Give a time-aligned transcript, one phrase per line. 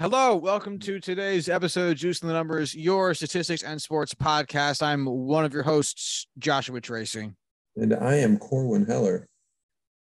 [0.00, 4.82] Hello, welcome to today's episode of Juice in the Numbers, your statistics and sports podcast.
[4.82, 7.32] I'm one of your hosts, Joshua Tracy.
[7.76, 9.28] And I am Corwin Heller.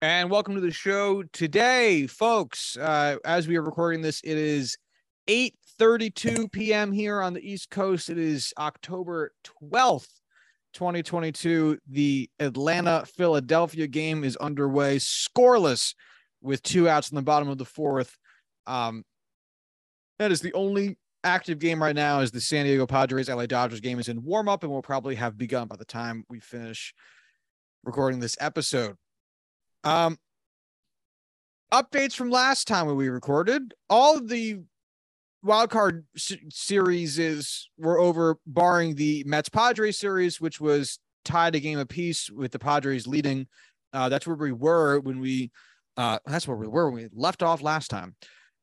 [0.01, 2.75] And welcome to the show today, folks.
[2.77, 4.75] Uh, as we are recording this, it is
[5.27, 6.91] 8:32 p.m.
[6.91, 8.09] here on the East Coast.
[8.09, 10.09] It is October 12th,
[10.73, 11.77] 2022.
[11.91, 15.93] The Atlanta Philadelphia game is underway, scoreless,
[16.41, 18.17] with two outs in the bottom of the fourth.
[18.65, 19.03] Um,
[20.19, 22.21] that is the only active game right now.
[22.21, 25.15] Is the San Diego Padres LA Dodgers game is in warm up and will probably
[25.15, 26.93] have begun by the time we finish
[27.83, 28.95] recording this episode.
[29.83, 30.17] Um,
[31.71, 33.73] updates from last time when we recorded.
[33.89, 34.61] All the
[35.43, 41.55] wild card s- series is were over, barring the Mets Padres series, which was tied
[41.55, 43.47] a game apiece with the Padres leading.
[43.93, 45.51] Uh, that's where we were when we.
[45.97, 48.15] Uh, that's where we were when we left off last time.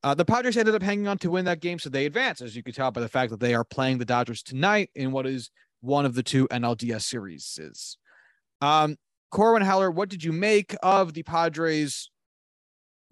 [0.05, 2.57] Uh, the Padres ended up hanging on to win that game, so they advance, as
[2.57, 5.27] you can tell by the fact that they are playing the Dodgers tonight in what
[5.27, 5.51] is
[5.81, 7.97] one of the two NLDS series.
[8.61, 8.97] Um,
[9.31, 12.11] Corwin Heller, what did you make of the Padres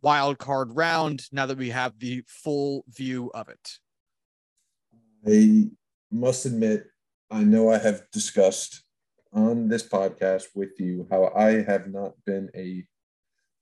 [0.03, 3.79] wild card round now that we have the full view of it?
[5.27, 5.71] I
[6.11, 6.87] must admit,
[7.31, 8.83] I know I have discussed
[9.33, 12.85] on this podcast with you how I have not been a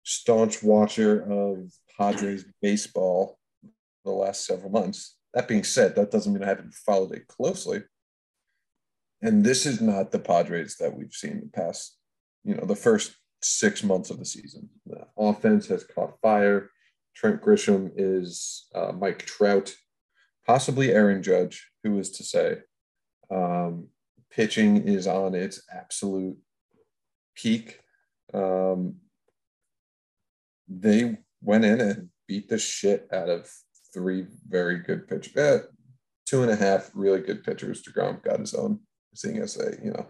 [0.09, 3.39] staunch watcher of Padres baseball
[4.07, 5.17] the last several months.
[5.35, 7.83] That being said, that doesn't mean I haven't followed it closely.
[9.21, 11.99] And this is not the Padres that we've seen the past,
[12.43, 14.71] you know, the first six months of the season.
[14.87, 16.71] The offense has caught fire.
[17.15, 19.75] Trent Grisham is uh, Mike Trout,
[20.47, 22.59] possibly Aaron Judge, who is to say.
[23.31, 23.89] Um,
[24.31, 26.39] pitching is on its absolute
[27.35, 27.81] peak.
[28.33, 28.97] Um,
[30.69, 33.51] they went in and beat the shit out of
[33.93, 35.37] three very good pitchers.
[35.37, 35.59] Eh,
[36.27, 37.83] two and a half really good pitchers.
[37.83, 38.81] DeGrom got his own,
[39.15, 40.07] seeing as they, you know,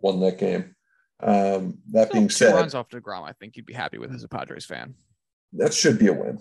[0.00, 0.74] won that game.
[1.20, 4.24] Um, that being Two said, runs off Degrom, I think you'd be happy with as
[4.24, 4.94] a Padres fan.
[5.54, 6.38] that should be a win.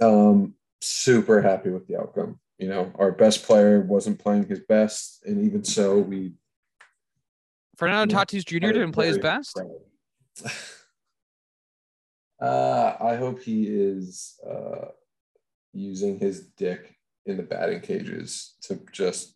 [0.00, 2.38] Um, super happy with the outcome.
[2.58, 6.34] You know, our best player wasn't playing his best, and even so, we
[7.76, 8.72] Fernando Tatis Jr.
[8.72, 9.58] didn't play his best.
[12.40, 14.88] Uh, I hope he is uh,
[15.72, 16.94] using his dick
[17.26, 19.34] in the batting cages to just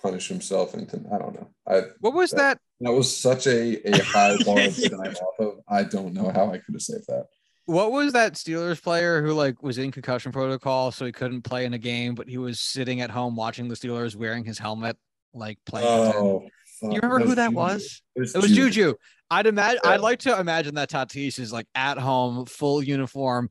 [0.00, 1.48] punish himself into I don't know.
[1.66, 2.58] I What was that?
[2.80, 5.60] that was such a, a high bar to dive off of.
[5.68, 7.26] I don't know how I could have saved that.
[7.66, 11.64] What was that Steelers player who like was in concussion protocol, so he couldn't play
[11.64, 14.96] in a game, but he was sitting at home watching the Steelers wearing his helmet,
[15.34, 15.86] like playing.
[15.86, 16.48] Oh.
[16.82, 17.56] You remember who that Juju.
[17.56, 18.02] was?
[18.14, 18.94] It was, It was Juju.
[19.30, 19.80] I'd imagine.
[19.84, 19.90] Yeah.
[19.90, 23.48] I'd like to imagine that Tatis is like at home, full uniform,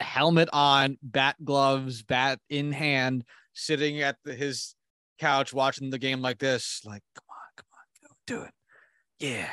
[0.00, 4.74] helmet on, bat gloves, bat in hand, sitting at the, his
[5.18, 6.82] couch watching the game like this.
[6.84, 8.50] Like, come on, come on, do, do it.
[9.18, 9.48] Yeah,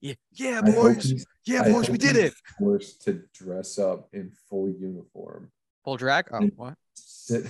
[0.00, 1.24] yeah, yeah, boys.
[1.44, 2.34] Yeah, I boys, we did it.
[2.58, 5.50] Forced to dress up in full uniform,
[5.84, 6.26] Full drag.
[6.32, 6.74] Oh, what?
[6.94, 7.46] sit,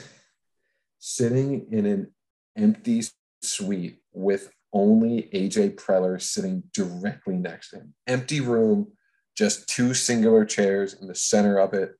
[0.98, 2.12] sitting in an
[2.56, 3.02] empty
[3.42, 7.94] suite with only AJ Preller sitting directly next to him.
[8.06, 8.92] Empty room,
[9.36, 11.94] just two singular chairs in the center of it.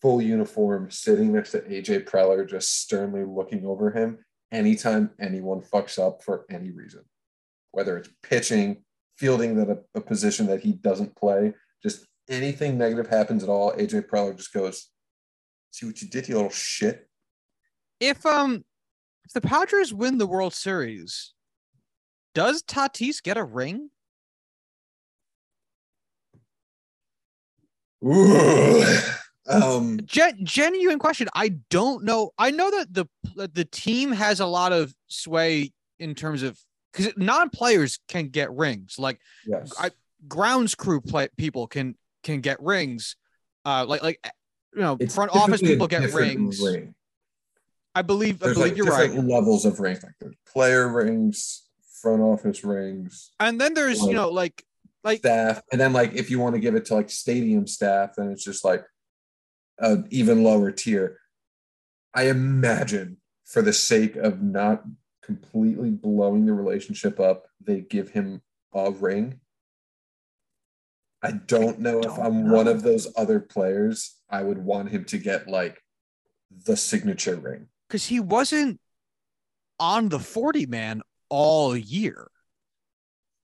[0.00, 4.18] Full uniform, sitting next to AJ Preller, just sternly looking over him.
[4.50, 7.04] Anytime anyone fucks up for any reason,
[7.72, 8.82] whether it's pitching,
[9.18, 13.72] fielding that a, a position that he doesn't play, just anything negative happens at all,
[13.72, 14.88] AJ Preller just goes,
[15.70, 17.06] "See what you did, you little shit."
[18.00, 18.64] If um,
[19.26, 21.34] if the Padres win the World Series,
[22.34, 23.90] does Tatis get a ring?
[28.04, 28.82] Ooh.
[29.48, 31.28] um, Gen- genuine question.
[31.34, 32.30] I don't know.
[32.38, 36.58] I know that the that the team has a lot of sway in terms of
[36.92, 38.98] because non-players can get rings.
[38.98, 39.72] Like yes.
[39.78, 39.90] I-
[40.28, 43.16] grounds crew play people can can get rings.
[43.64, 44.18] Uh, like like
[44.74, 46.60] you know, It's front office people get rings.
[46.60, 46.94] ring.
[47.94, 48.36] I believe.
[48.42, 49.12] I believe like you're right.
[49.12, 50.02] levels of rings.
[50.02, 51.62] Like there's player rings,
[52.00, 54.64] front office rings, And then there's you know like
[55.04, 58.10] like staff, and then like if you want to give it to like stadium staff,
[58.16, 58.84] then it's just like
[59.78, 61.18] an even lower tier.
[62.14, 64.82] I imagine for the sake of not
[65.22, 68.42] completely blowing the relationship up, they give him
[68.74, 69.40] a ring.
[71.22, 74.16] I don't know if don't I'm one of those other players.
[74.30, 75.80] I would want him to get like
[76.64, 77.68] the signature ring.
[77.88, 78.80] because he wasn't
[79.78, 82.30] on the 40 man all year.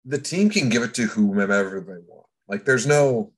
[0.04, 2.26] The team can give it to whomever they want.
[2.48, 3.32] Like there's no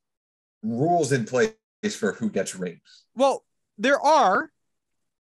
[0.63, 1.53] rules in place
[1.95, 3.05] for who gets rings.
[3.15, 3.45] Well,
[3.77, 4.51] there are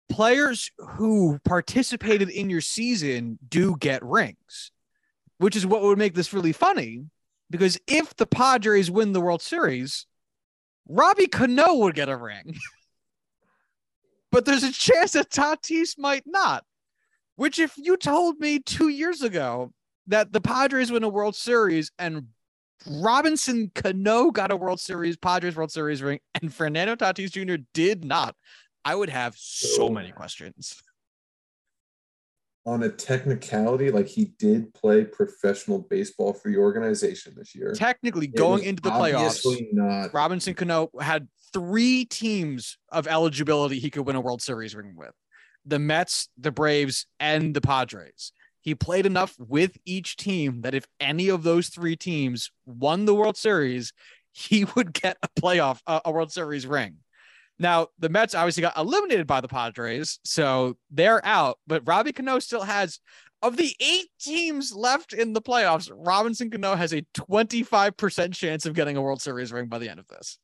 [0.08, 4.70] players who participated in your season do get rings,
[5.38, 7.04] which is what would make this really funny.
[7.48, 10.06] Because if the Padres win the World Series,
[10.88, 12.56] Robbie Cano would get a ring.
[14.32, 16.64] but there's a chance that Tatis might not.
[17.36, 19.72] Which, if you told me two years ago
[20.06, 22.28] that the Padres win a World Series and
[22.86, 27.62] Robinson Cano got a World Series, Padres World Series ring, and Fernando Tatis Jr.
[27.74, 28.34] did not,
[28.84, 30.80] I would have so oh, many questions.
[32.64, 37.72] On a technicality, like he did play professional baseball for the organization this year.
[37.72, 44.04] Technically, going into the playoffs, not Robinson Cano had three teams of eligibility he could
[44.06, 45.12] win a World Series ring with
[45.66, 48.32] the Mets, the Braves, and the Padres.
[48.60, 53.14] He played enough with each team that if any of those three teams won the
[53.14, 53.92] World Series,
[54.32, 56.96] he would get a playoff, a World Series ring.
[57.58, 61.58] Now, the Mets obviously got eliminated by the Padres, so they're out.
[61.66, 63.00] But Robbie Cano still has,
[63.40, 68.74] of the eight teams left in the playoffs, Robinson Cano has a 25% chance of
[68.74, 70.38] getting a World Series ring by the end of this.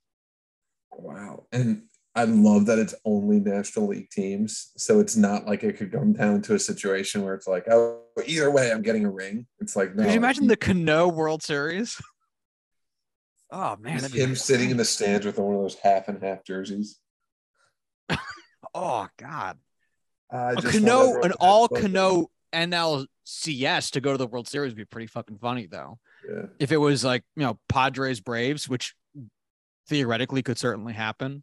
[0.90, 1.46] Wow.
[1.52, 1.82] And
[2.14, 4.72] I love that it's only National League teams.
[4.76, 8.02] So it's not like it could come down to a situation where it's like, oh,
[8.26, 9.46] either way, I'm getting a ring.
[9.60, 10.02] It's like, no.
[10.02, 12.00] Could you imagine the Cano World Series?
[13.54, 16.98] Oh man, him sitting in the stands with one of those half and half jerseys.
[18.74, 19.58] oh God,
[20.32, 24.86] uh, a Cano, an all Cano NLCS to go to the World Series would be
[24.86, 25.98] pretty fucking funny though.
[26.26, 26.46] Yeah.
[26.58, 28.94] If it was like you know Padres Braves, which
[29.86, 31.42] theoretically could certainly happen.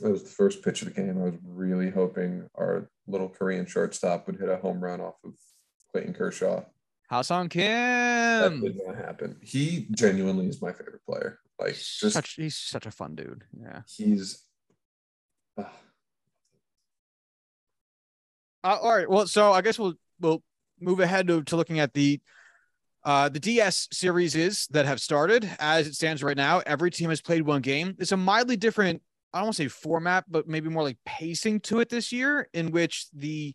[0.00, 1.20] That was the first pitch of the game.
[1.20, 5.32] I was really hoping our little Korean shortstop would hit a home run off of
[5.92, 6.62] Clayton Kershaw.
[7.10, 7.62] Ha-Seong Kim.
[7.62, 9.36] That did not happen.
[9.42, 11.38] He genuinely is my favorite player.
[11.58, 13.44] Like just such, he's such a fun dude.
[13.60, 13.82] Yeah.
[13.86, 14.44] He's.
[15.58, 15.64] Uh,
[18.64, 19.08] uh, all right.
[19.08, 20.42] Well, so I guess we'll we'll
[20.80, 22.20] move ahead to, to looking at the
[23.04, 26.62] uh, the DS series is that have started as it stands right now.
[26.64, 27.96] Every team has played one game.
[27.98, 29.02] It's a mildly different,
[29.32, 32.48] I don't want to say format, but maybe more like pacing to it this year,
[32.52, 33.54] in which the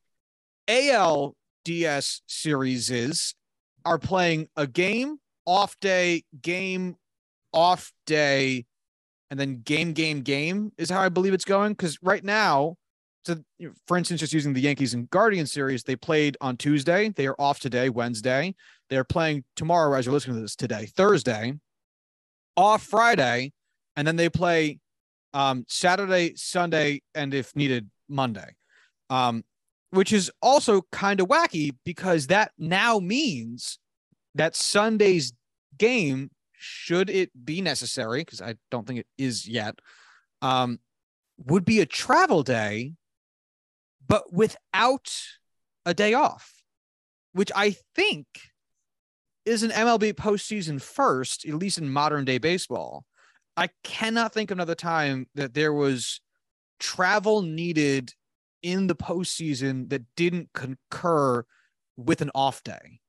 [0.68, 3.36] ALDS series is
[3.86, 6.96] are playing a game, off day, game,
[7.54, 8.66] off day,
[9.30, 11.74] and then game, game, game is how I believe it's going.
[11.74, 12.76] Because right now,
[13.88, 17.10] for instance, just using the Yankees and Guardians series, they played on Tuesday.
[17.10, 18.56] They are off today, Wednesday.
[18.90, 21.54] They're playing tomorrow as you're listening to this today, Thursday,
[22.56, 23.52] off Friday,
[23.96, 24.80] and then they play
[25.34, 28.56] um, Saturday, Sunday, and if needed, Monday.
[29.10, 29.44] Um,
[29.92, 33.80] which is also kind of wacky because that now means
[34.36, 35.34] that Sunday's
[35.78, 39.76] game, should it be necessary, because I don't think it is yet,
[40.42, 40.80] um,
[41.46, 42.94] would be a travel day,
[44.08, 45.14] but without
[45.86, 46.52] a day off,
[47.34, 48.26] which I think
[49.46, 53.06] is an MLB postseason first, at least in modern day baseball.
[53.57, 56.21] I cannot think of another time that there was
[56.80, 58.13] travel needed
[58.62, 61.44] in the postseason that didn't concur
[61.98, 63.00] with an off day.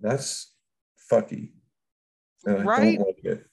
[0.00, 0.52] That's
[1.10, 1.52] fucky.
[2.44, 2.98] And right.
[2.98, 3.46] Like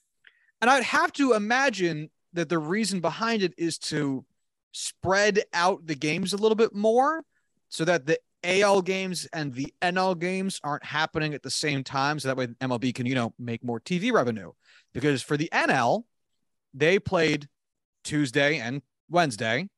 [0.62, 4.26] and I'd have to imagine that the reason behind it is to
[4.72, 7.24] spread out the games a little bit more
[7.70, 12.20] so that the AL games and the NL games aren't happening at the same time.
[12.20, 14.52] So that way MLB can, you know, make more TV revenue.
[14.94, 16.04] Because for the NL,
[16.74, 17.48] they played
[18.04, 19.70] Tuesday and Wednesday,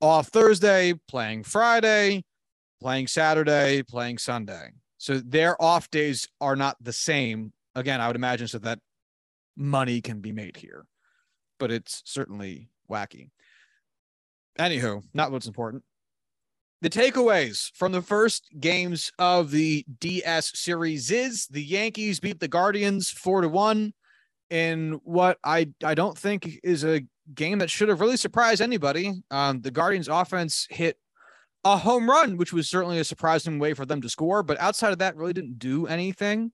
[0.00, 2.24] off Thursday, playing Friday,
[2.80, 4.70] playing Saturday, playing Sunday.
[4.98, 7.52] So their off days are not the same.
[7.74, 8.80] Again, I would imagine so that
[9.56, 10.86] money can be made here,
[11.58, 13.30] but it's certainly wacky.
[14.58, 15.84] Anywho, not what's important.
[16.80, 22.46] The takeaways from the first games of the DS series is the Yankees beat the
[22.46, 23.94] Guardians four to one
[24.48, 27.02] in what I I don't think is a
[27.34, 29.12] game that should have really surprised anybody.
[29.30, 30.96] Um, the Guardians offense hit
[31.64, 34.92] a home run, which was certainly a surprising way for them to score, but outside
[34.92, 36.52] of that, really didn't do anything.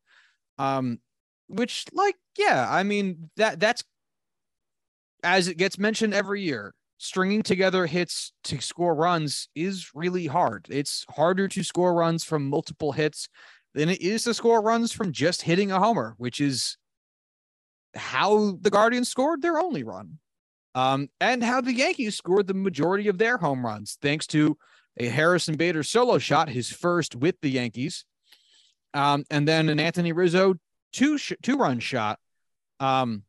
[0.59, 1.01] Um,
[1.49, 3.85] which, like, yeah, I mean that that's
[5.23, 6.75] as it gets mentioned every year.
[6.99, 10.67] Stringing together hits to score runs is really hard.
[10.71, 13.29] It's harder to score runs from multiple hits
[13.75, 16.77] than it is to score runs from just hitting a homer, which is
[17.95, 20.19] how the Guardians scored their only run.
[20.77, 24.59] Um, and how the Yankees scored the majority of their home runs, thanks to
[24.97, 28.05] a Harrison Bader solo shot, his first with the Yankees,
[28.93, 30.55] um, and then an Anthony Rizzo
[30.93, 32.19] two sh- two run shot
[32.81, 33.23] Um,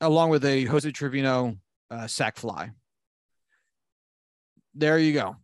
[0.00, 1.56] along with a Jose Trevino
[1.92, 2.70] uh, sac fly.
[4.74, 5.36] There you go.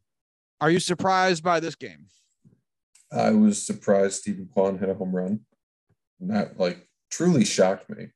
[0.60, 2.06] Are you surprised by this game?
[3.12, 5.40] I was surprised Steven Kwan hit a home run.
[6.20, 8.08] And That like truly shocked me.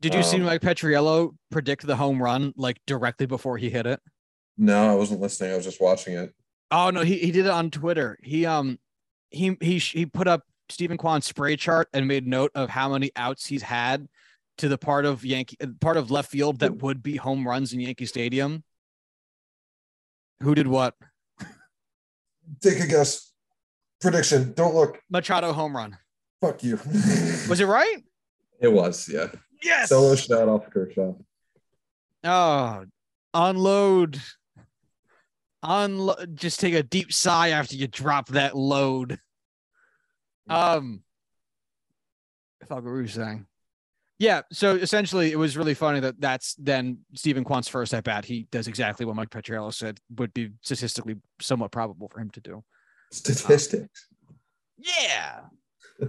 [0.00, 3.86] Did you see Um, Mike Petriello predict the home run like directly before he hit
[3.86, 4.00] it?
[4.56, 5.52] No, I wasn't listening.
[5.52, 6.32] I was just watching it.
[6.70, 8.18] Oh no, he, he did it on Twitter.
[8.22, 8.78] He um
[9.30, 13.10] he he he put up Steven Kwan's spray chart and made note of how many
[13.14, 14.08] outs he's had
[14.58, 17.80] to the part of Yankee part of left field that would be home runs in
[17.80, 18.64] Yankee Stadium.
[20.42, 20.94] Who did what?
[22.60, 23.32] Take a guess.
[24.00, 24.52] Prediction.
[24.54, 24.98] Don't look.
[25.10, 25.96] Machado home run.
[26.40, 26.76] Fuck you.
[27.48, 28.02] Was it right?
[28.60, 29.26] It was, yeah.
[29.62, 29.88] Yes.
[29.88, 31.14] Solo shot off Kershaw.
[32.22, 32.84] Oh,
[33.34, 34.20] unload.
[35.64, 36.36] Unload.
[36.36, 39.18] Just take a deep sigh after you drop that load.
[40.48, 41.02] Um,
[42.62, 43.46] I thought what were you saying?
[44.22, 44.42] Yeah.
[44.52, 48.24] So essentially, it was really funny that that's then Steven Kwan's first at bat.
[48.24, 52.40] He does exactly what Mike Petriello said would be statistically somewhat probable for him to
[52.40, 52.62] do.
[53.10, 54.06] Statistics.
[54.78, 55.40] Yeah.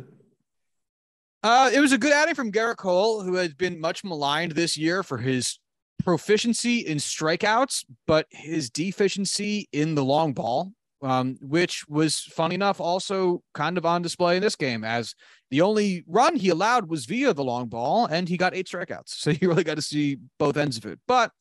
[1.43, 4.77] uh, it was a good outing from Gerrit Cole, who has been much maligned this
[4.77, 5.58] year for his
[6.03, 10.72] proficiency in strikeouts, but his deficiency in the long ball,
[11.03, 15.13] um, which was funny enough also kind of on display in this game, as
[15.51, 19.13] the only run he allowed was via the long ball, and he got eight strikeouts.
[19.24, 21.00] So you really got to see both ends of it.
[21.07, 21.31] But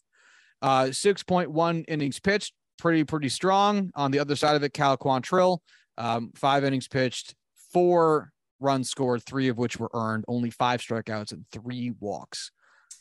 [0.60, 3.90] uh, 6.1 innings pitched, pretty, pretty strong.
[3.94, 5.58] On the other side of it, Cal Quantrill,
[5.98, 7.34] um, five innings pitched,
[7.72, 12.50] four runs scored, three of which were earned, only five strikeouts and three walks.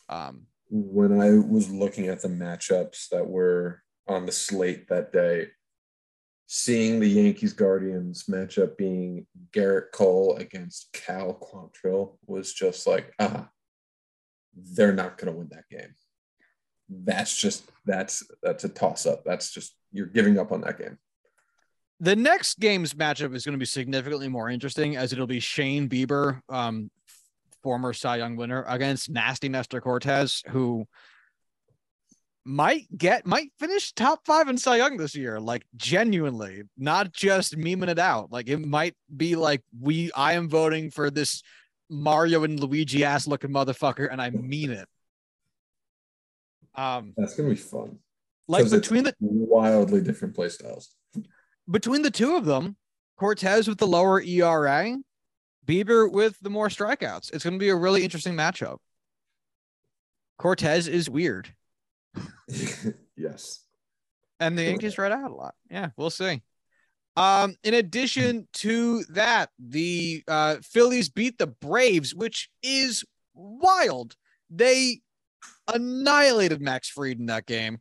[0.10, 5.48] Um, When I was looking at the matchups that were on the slate that day,
[6.54, 13.48] seeing the Yankees Guardians matchup being Gerrit Cole against Cal Quantrill was just like, ah,
[14.54, 15.96] they're not going to win that game.
[16.90, 19.24] That's just that's that's a toss up.
[19.24, 20.98] That's just you're giving up on that game.
[22.02, 25.88] the next game's matchup is going to be significantly more interesting as it'll be Shane
[25.88, 26.90] Bieber, um,
[27.64, 30.86] former Cy Young winner, against Nasty Nestor Cortes, who
[32.44, 35.40] might get might finish top five in Cy Young this year.
[35.40, 38.32] Like genuinely, not just memeing it out.
[38.32, 41.44] Like it might be like we I am voting for this
[41.90, 44.88] Mario and Luigi ass looking motherfucker, and I mean it.
[46.76, 48.00] Um, That's gonna be fun.
[48.48, 50.96] Like between the wildly different play styles.
[51.70, 52.76] between the two of them,
[53.20, 54.98] Cortes with the lower ERA,
[55.66, 57.34] Bieber with the more strikeouts.
[57.34, 58.78] It's to be a really interesting matchup.
[60.40, 61.54] Cortes is weird,
[63.16, 63.64] yes.
[64.40, 64.70] and the Sure.
[64.70, 65.56] Yankees right out a lot.
[65.70, 66.42] Yeah, we'll see.
[67.18, 73.04] Um, in addition to that, the uh, Phillies beat the Braves, which is
[73.34, 74.16] wild.
[74.50, 75.02] They
[75.68, 77.80] annihilated Max Fried in that game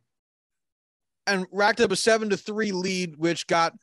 [1.27, 3.73] and racked up a seven to three lead, which got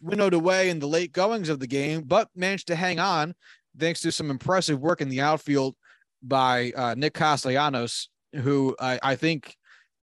[0.00, 3.34] winnowed away in the late goings of the game, but managed to hang on
[3.78, 5.74] thanks to some impressive work in the outfield
[6.22, 9.56] by uh, Nick Castellanos, who I, I think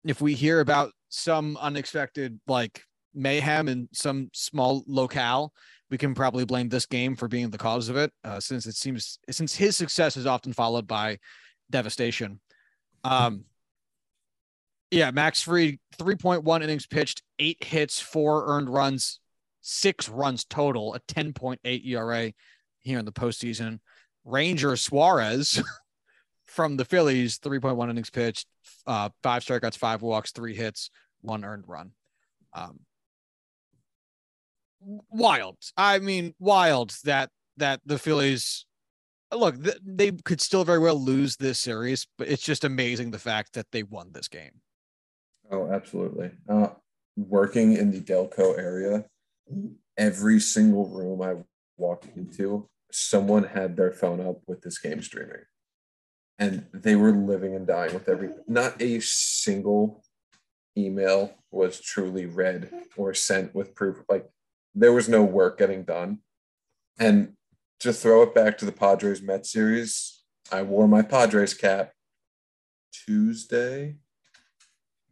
[0.04, 5.54] if we hear about some unexpected like mayhem in some small locale,
[5.90, 8.76] we can probably blame this game for being the cause of it, uh, since it
[8.76, 11.18] seems since his success is often followed by
[11.70, 12.40] devastation.
[13.04, 13.46] Um,
[14.92, 19.20] yeah, Max Fried, 3.1 innings pitched, eight hits, four earned runs,
[19.62, 22.34] six runs total, a 10.8 ERA
[22.80, 23.80] here in the postseason.
[24.26, 25.62] Ranger Suarez
[26.50, 28.48] from the Phillies, 3.1 innings pitched,
[28.88, 30.90] uh, five strikeouts, five walks, three hits,
[31.22, 31.92] one earned run.
[32.54, 32.80] Um,
[35.10, 35.58] wild.
[35.78, 38.66] I mean, wild that that the Phillies
[39.32, 43.20] look, th- they could still very well lose this series, but it's just amazing the
[43.20, 44.62] fact that they won this game.
[45.52, 46.32] Oh, absolutely.
[46.48, 46.70] Uh,
[47.16, 49.06] working in the Delco area,
[49.98, 51.44] every single room I
[51.78, 55.44] walked into, someone had their phone up with this game streaming.
[56.40, 60.04] And they were living and dying with every, not a single
[60.78, 64.04] email was truly read or sent with proof.
[64.10, 64.26] Like
[64.74, 66.20] there was no work getting done.
[66.98, 67.34] And
[67.82, 71.92] to throw it back to the Padres Met series, I wore my Padres cap
[72.92, 73.98] Tuesday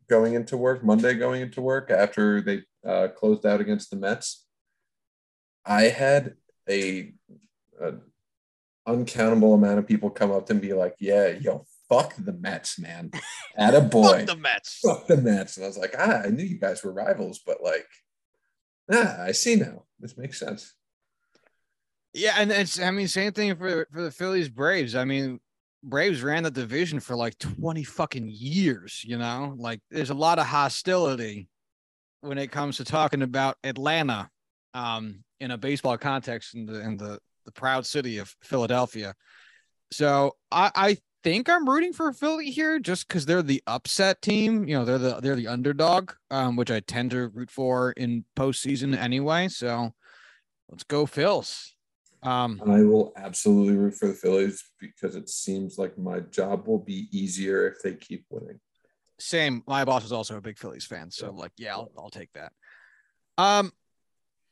[0.10, 4.46] going into work, Monday going into work after they uh, closed out against the Mets.
[5.66, 6.36] I had
[6.70, 7.14] a,
[7.82, 7.94] a
[8.88, 12.80] uncountable amount of people come up to and be like, "Yeah, yo, fuck the Mets,
[12.80, 13.12] man.
[13.58, 14.80] At a boy, Fuck the Mets.
[14.86, 17.62] fuck the Mets." And I was like, "Ah, I knew you guys were rivals, but
[17.62, 17.88] like,
[18.92, 19.84] ah, I see now.
[20.00, 20.74] This makes sense."
[22.14, 24.96] Yeah, and it's I mean, same thing for for the Phillies Braves.
[24.96, 25.40] I mean,
[25.84, 29.54] Braves ran the division for like 20 fucking years, you know?
[29.58, 31.48] Like there's a lot of hostility
[32.22, 34.30] when it comes to talking about Atlanta
[34.74, 39.16] um, in a baseball context in the in the, the proud city of Philadelphia.
[39.92, 44.68] So I, I think I'm rooting for Philly here just because they're the upset team.
[44.68, 48.26] You know, they're the they're the underdog, um, which I tend to root for in
[48.36, 49.48] postseason anyway.
[49.48, 49.94] So
[50.70, 51.72] let's go Phils.
[52.22, 56.80] Um, I will absolutely root for the Phillies because it seems like my job will
[56.80, 58.60] be easier if they keep winning.
[59.20, 59.64] Same.
[59.68, 62.52] My boss is also a big Phillies fan, so like, yeah, I'll, I'll take that.
[63.38, 63.72] Um,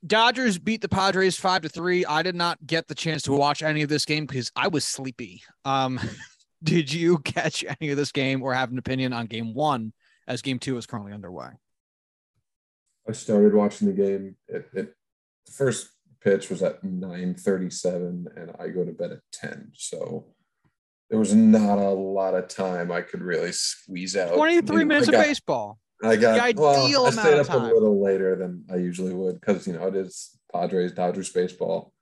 [0.06, 2.06] Dodgers beat the Padres five to three.
[2.06, 4.86] I did not get the chance to watch any of this game because I was
[4.86, 5.44] sleepy.
[5.64, 6.00] Um,
[6.64, 9.94] did you catch any of this game or have an opinion on game one
[10.28, 11.50] as game two is currently underway?
[13.08, 14.36] I started watching the game.
[14.48, 14.94] It, it
[15.46, 15.90] the first
[16.22, 19.72] pitch was at 9:37 and I go to bed at 10.
[19.76, 20.26] So
[21.10, 24.34] there was not a lot of time I could really squeeze out.
[24.34, 25.80] 23 minutes got, of baseball.
[26.04, 29.74] I got well, I stayed up a little later than I usually would because you
[29.74, 31.94] know it is Padres Dodgers baseball.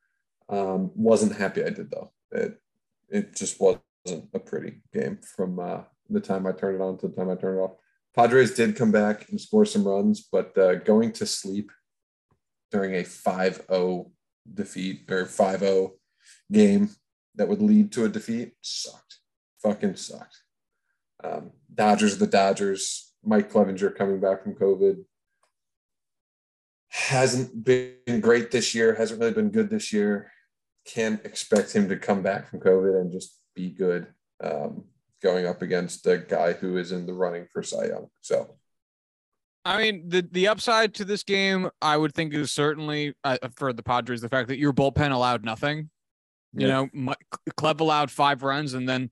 [0.50, 2.12] Um, wasn't happy I did though.
[2.32, 2.60] It
[3.10, 3.84] it just wasn't
[4.34, 7.36] a pretty game from uh, the time I turned it on to the time I
[7.36, 7.76] turned it off.
[8.16, 11.72] Padres did come back and score some runs, but uh, going to sleep
[12.72, 14.12] during a 5-0
[14.52, 15.92] defeat or 5-0
[16.52, 16.90] game
[17.36, 19.20] that would lead to a defeat sucked.
[19.62, 20.38] Fucking sucked.
[21.24, 23.13] Um, Dodgers, the Dodgers.
[23.24, 25.04] Mike Clevinger coming back from COVID
[26.90, 28.94] hasn't been great this year.
[28.94, 30.32] Hasn't really been good this year.
[30.86, 34.08] Can't expect him to come back from COVID and just be good.
[34.44, 34.86] Um,
[35.22, 38.08] going up against a guy who is in the running for Cy Young.
[38.22, 38.56] So
[39.66, 43.72] I mean, the the upside to this game, I would think, is certainly uh, for
[43.72, 45.90] the Padres the fact that your bullpen allowed nothing.
[46.54, 46.86] You yeah.
[47.06, 47.16] know,
[47.58, 49.10] Clev allowed five runs, and then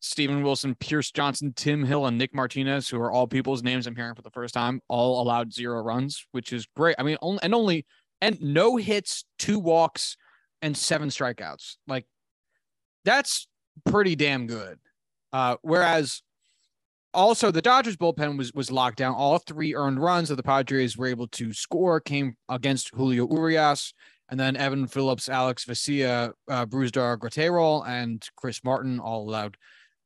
[0.00, 3.94] Steven Wilson, Pierce Johnson, Tim Hill, and Nick Martinez, who are all people's names I'm
[3.94, 6.96] hearing for the first time, all allowed zero runs, which is great.
[6.98, 7.86] I mean, only and only
[8.22, 10.16] and no hits, two walks,
[10.62, 11.76] and seven strikeouts.
[11.86, 12.06] Like
[13.04, 13.46] that's
[13.84, 14.78] pretty damn good.
[15.32, 16.22] Uh, whereas
[17.12, 19.14] also the Dodgers bullpen was was locked down.
[19.14, 23.92] All three earned runs that the Padres were able to score came against Julio Urias,
[24.30, 29.56] and then Evan Phillips, Alex Vesia, uh, Brusdar Graterol, and Chris Martin all allowed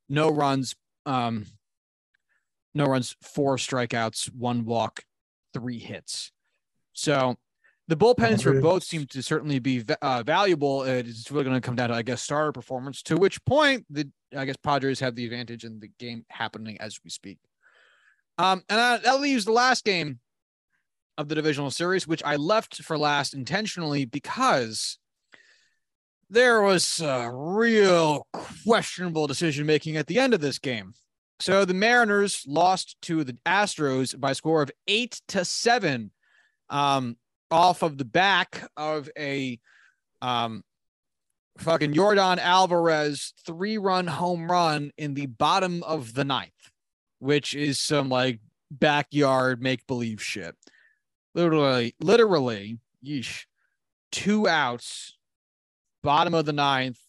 [0.08, 0.74] no runs,
[1.06, 1.46] um,
[2.74, 5.02] no runs, four strikeouts, one walk,
[5.52, 6.32] three hits.
[6.92, 7.36] So
[7.88, 10.84] the bullpens for both seem to certainly be uh, valuable.
[10.84, 13.02] It's really going to come down to, I guess, starter performance.
[13.04, 16.98] To which point, the I guess Padres have the advantage in the game happening as
[17.04, 17.38] we speak.
[18.38, 20.18] Um, and that, that leaves the last game
[21.16, 24.98] of the divisional series, which I left for last intentionally because
[26.34, 28.26] there was a real
[28.64, 30.92] questionable decision making at the end of this game.
[31.40, 36.10] So the Mariners lost to the Astros by a score of eight to seven.
[36.70, 37.16] Um,
[37.50, 39.60] off of the back of a
[40.20, 40.64] um,
[41.58, 46.50] fucking Yordan Alvarez three run home run in the bottom of the ninth,
[47.20, 50.56] which is some like backyard make believe shit.
[51.34, 53.44] Literally, literally, yeesh,
[54.10, 55.16] two outs,
[56.04, 57.00] bottom of the ninth,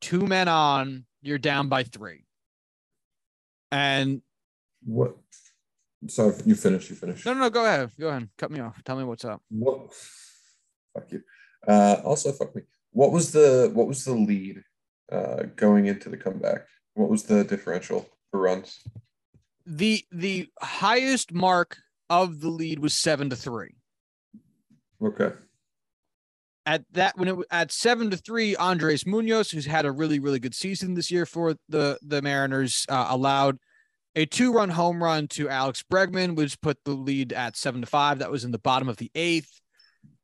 [0.00, 2.24] two men on, you're down by three.
[3.70, 4.22] And
[4.84, 5.14] what
[6.08, 6.90] Sorry, you finish.
[6.90, 7.24] You finish.
[7.24, 7.90] No, no, no, go ahead.
[7.98, 8.28] Go ahead.
[8.36, 8.82] Cut me off.
[8.84, 9.40] Tell me what's up.
[9.48, 9.94] What?
[10.92, 11.22] Fuck you.
[11.66, 12.62] Uh, also, fuck me.
[12.90, 14.62] What was the what was the lead
[15.10, 16.66] uh, going into the comeback?
[16.94, 18.80] What was the differential for runs?
[19.66, 21.78] The the highest mark
[22.10, 23.76] of the lead was seven to three.
[25.02, 25.32] Okay.
[26.66, 30.38] At that when it at seven to three, Andres Munoz, who's had a really really
[30.38, 33.58] good season this year for the the Mariners, uh, allowed
[34.16, 37.86] a two run home run to Alex Bregman, which put the lead at seven to
[37.86, 38.20] five.
[38.20, 39.60] That was in the bottom of the eighth.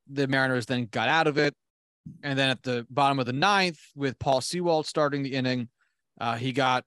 [0.09, 1.53] The Mariners then got out of it.
[2.23, 5.69] And then at the bottom of the ninth, with Paul Sewald starting the inning,
[6.19, 6.83] uh, he got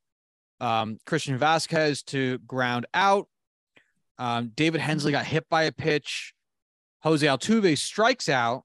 [0.60, 3.28] um, Christian Vazquez to ground out.
[4.18, 6.34] Um, David Hensley got hit by a pitch.
[7.02, 8.64] Jose Altuve strikes out.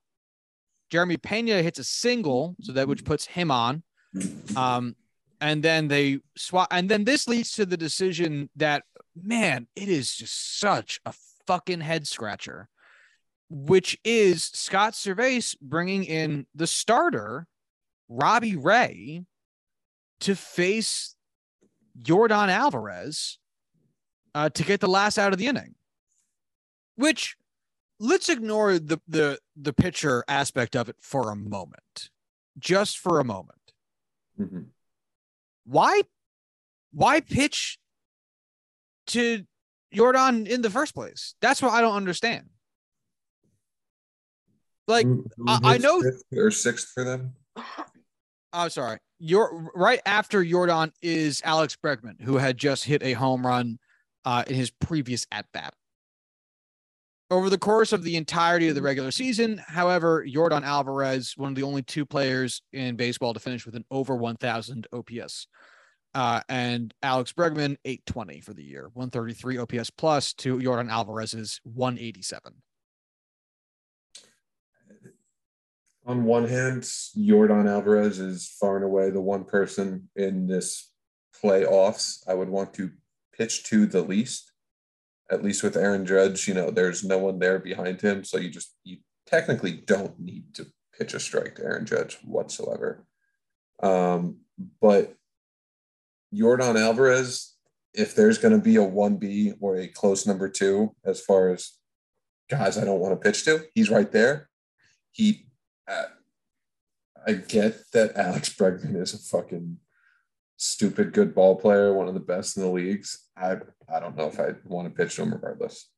[0.90, 3.84] Jeremy Pena hits a single, so that which puts him on.
[4.56, 4.96] Um,
[5.42, 8.84] and then they swap and then this leads to the decision that
[9.22, 11.14] man it is just such a
[11.48, 12.68] fucking head scratcher
[13.50, 17.48] which is Scott Servais bringing in the starter
[18.08, 19.24] Robbie Ray
[20.22, 21.16] to face
[22.00, 23.40] Yordan Alvarez
[24.36, 25.76] uh, to get the last out of the inning
[26.96, 27.36] which
[28.00, 32.10] let's ignore the the the pitcher aspect of it for a moment
[32.58, 33.74] just for a moment
[34.40, 34.62] mm-hmm
[35.66, 36.02] why
[36.92, 37.78] why pitch
[39.08, 39.44] to
[39.94, 41.36] Yordan in the first place?
[41.42, 42.50] That's what I don't understand.
[44.88, 45.06] Like
[45.48, 47.34] I- I know- fifth or sixth for them.
[48.52, 48.98] I'm sorry.
[49.20, 53.78] You're right after Yordan is Alex Bregman, who had just hit a home run
[54.26, 55.76] uh, in his previous at bat.
[57.32, 61.56] Over the course of the entirety of the regular season, however, Yordan Alvarez, one of
[61.56, 65.46] the only two players in baseball to finish with an over 1,000 OPS,
[66.16, 72.52] uh, and Alex Bregman 820 for the year, 133 OPS plus to Yordan Alvarez's 187.
[76.08, 80.92] On one hand, Yordan Alvarez is far and away the one person in this
[81.44, 82.90] playoffs I would want to
[83.38, 84.49] pitch to the least.
[85.32, 88.50] At least with Aaron Judge, you know, there's no one there behind him, so you
[88.50, 90.66] just you technically don't need to
[90.98, 93.06] pitch a strike to Aaron Judge whatsoever.
[93.82, 94.38] Um,
[94.82, 95.16] but
[96.34, 97.56] Yordan Alvarez,
[97.94, 101.74] if there's going to be a 1B or a close number two as far as
[102.50, 104.50] guys I don't want to pitch to, he's right there.
[105.12, 105.48] He,
[105.88, 106.06] uh,
[107.26, 109.78] I get that Alex Bregman is a fucking
[110.60, 113.26] stupid good ball player, one of the best in the leagues.
[113.36, 113.56] I,
[113.94, 115.90] I don't know if I want to pitch to him regardless.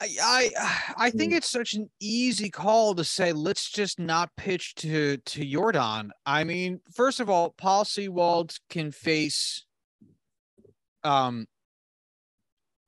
[0.00, 0.50] I I,
[0.96, 1.36] I think Mm.
[1.36, 6.08] it's such an easy call to say let's just not pitch to to Yordan.
[6.24, 9.66] I mean, first of all, Paul Sewald can face
[11.04, 11.46] um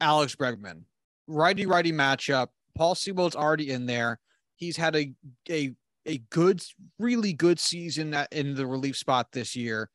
[0.00, 0.84] Alex Bregman.
[1.26, 2.48] Righty righty matchup.
[2.74, 4.18] Paul Sewald's already in there.
[4.56, 5.12] He's had a
[5.50, 5.74] a
[6.06, 6.62] a good,
[6.98, 9.90] really good season in the relief spot this year.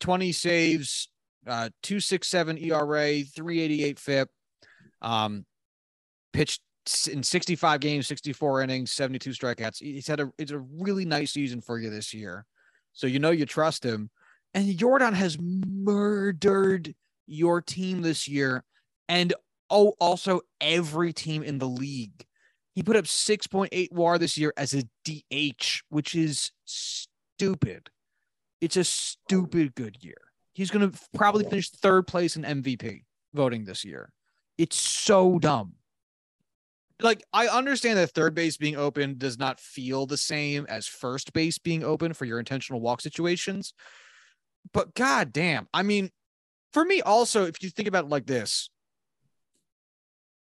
[0.00, 1.10] 20 saves,
[1.46, 4.28] uh 267 ERA, 388 FIP.
[5.00, 5.44] Um
[6.32, 6.60] pitched
[7.10, 9.78] in 65 games, 64 innings, 72 strikeouts.
[9.78, 12.44] He's had a it's a really nice season for you this year.
[12.92, 14.10] So you know you trust him.
[14.54, 16.94] And Yordan has murdered
[17.26, 18.64] your team this year
[19.08, 19.34] and
[19.70, 22.24] oh also every team in the league.
[22.78, 27.90] He put up 6.8 WAR this year as a DH, which is stupid.
[28.60, 30.14] It's a stupid good year.
[30.52, 33.02] He's going to probably finish third place in MVP
[33.34, 34.12] voting this year.
[34.58, 35.72] It's so dumb
[37.02, 41.32] like I understand that third base being open does not feel the same as first
[41.32, 43.74] base being open for your intentional walk situations.
[44.72, 46.10] But god damn, I mean,
[46.72, 48.70] for me also, if you think about it like this,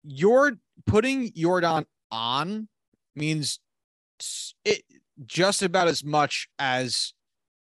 [0.02, 0.52] you're
[0.84, 2.68] putting Yordan on
[3.14, 3.60] means
[4.64, 4.82] it
[5.24, 7.12] just about as much as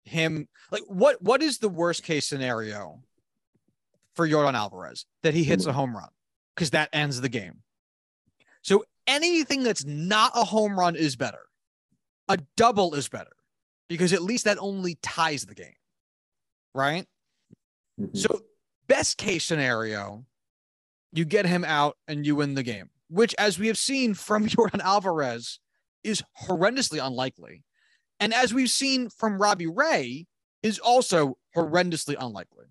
[0.04, 3.02] him like what what is the worst case scenario
[4.16, 6.10] for Yordan Alvarez that he hits a home run
[6.56, 7.62] because that ends the game.
[8.62, 11.42] So anything that's not a home run is better.
[12.28, 13.32] A double is better
[13.90, 15.76] because at least that only ties the game.
[16.76, 17.08] Right?
[18.00, 18.16] Mhm.
[18.16, 18.46] So,
[18.88, 20.26] best case scenario,
[21.12, 24.48] you get him out and you win the game, which, as we have seen from
[24.48, 25.60] Yordan Alvarez,
[26.04, 27.64] is horrendously unlikely.
[28.20, 30.26] And as we've seen from Robbie Ray,
[30.64, 32.66] is also horrendously unlikely.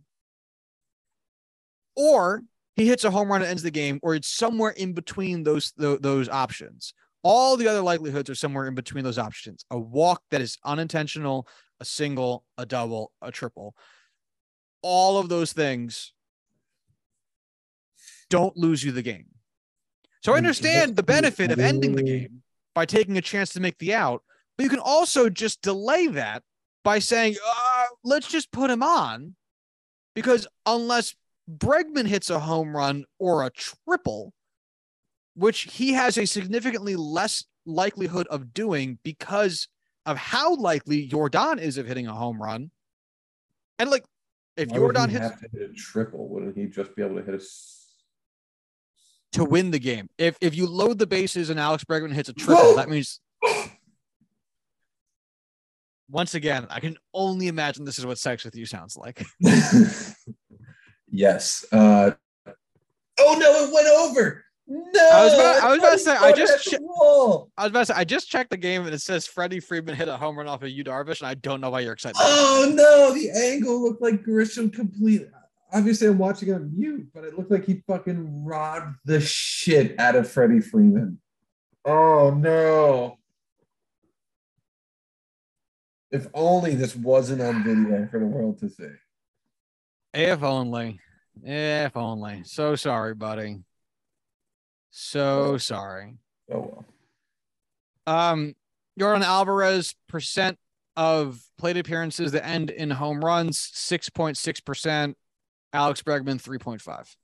[1.96, 2.42] Or
[2.76, 5.72] he hits a home run and ends the game, or it's somewhere in between those
[5.76, 6.94] tho- those options.
[7.22, 9.64] All the other likelihoods are somewhere in between those options.
[9.70, 11.46] A walk that is unintentional,
[11.79, 13.74] a single, a double, a triple.
[14.83, 16.14] All of those things
[18.31, 19.26] don't lose you the game.
[20.22, 22.42] So I understand the benefit of ending the game
[22.74, 24.22] by taking a chance to make the out,
[24.56, 26.42] but you can also just delay that
[26.85, 29.35] by saying, uh, let's just put him on
[30.14, 31.14] because unless
[31.50, 34.33] Bregman hits a home run or a triple,
[35.35, 39.68] which he has a significantly less likelihood of doing because
[40.06, 42.70] of how likely Yordan is of hitting a home run.
[43.78, 44.04] And like,
[44.56, 47.40] if Why Yordan hits hit a triple, wouldn't he just be able to hit a?
[49.32, 52.32] To win the game, if if you load the bases and Alex Bregman hits a
[52.32, 53.20] triple, that means
[56.10, 59.24] once again, I can only imagine this is what sex with you sounds like.
[61.10, 61.64] yes.
[61.72, 62.10] Uh,
[63.18, 63.64] oh no!
[63.64, 64.44] It went over.
[64.66, 65.08] No.
[65.12, 67.50] I was about- I was about to say, I just wall.
[67.56, 69.96] I was about to say, I just checked the game and it says Freddie Freeman
[69.96, 72.16] hit a home run off of Yu Darvish, and I don't know why you're excited.
[72.20, 73.12] Oh no!
[73.14, 75.26] The angle looked like Grisham complete.
[75.72, 79.98] Obviously, I'm watching it on mute, but it looked like he fucking robbed the shit
[79.98, 81.20] out of Freddie Freeman.
[81.85, 83.18] Oh no!
[86.11, 88.88] If only this wasn't on video for the world to see.
[90.12, 90.98] If only.
[91.42, 92.42] If only.
[92.44, 93.62] So sorry, buddy.
[94.90, 96.16] So sorry.
[96.52, 96.85] Oh well.
[98.06, 98.54] Um,
[98.98, 100.59] Yordan Alvarez percent
[100.96, 105.14] of plate appearances that end in home runs, 6.6%.
[105.72, 107.14] Alex Bregman, 3.5.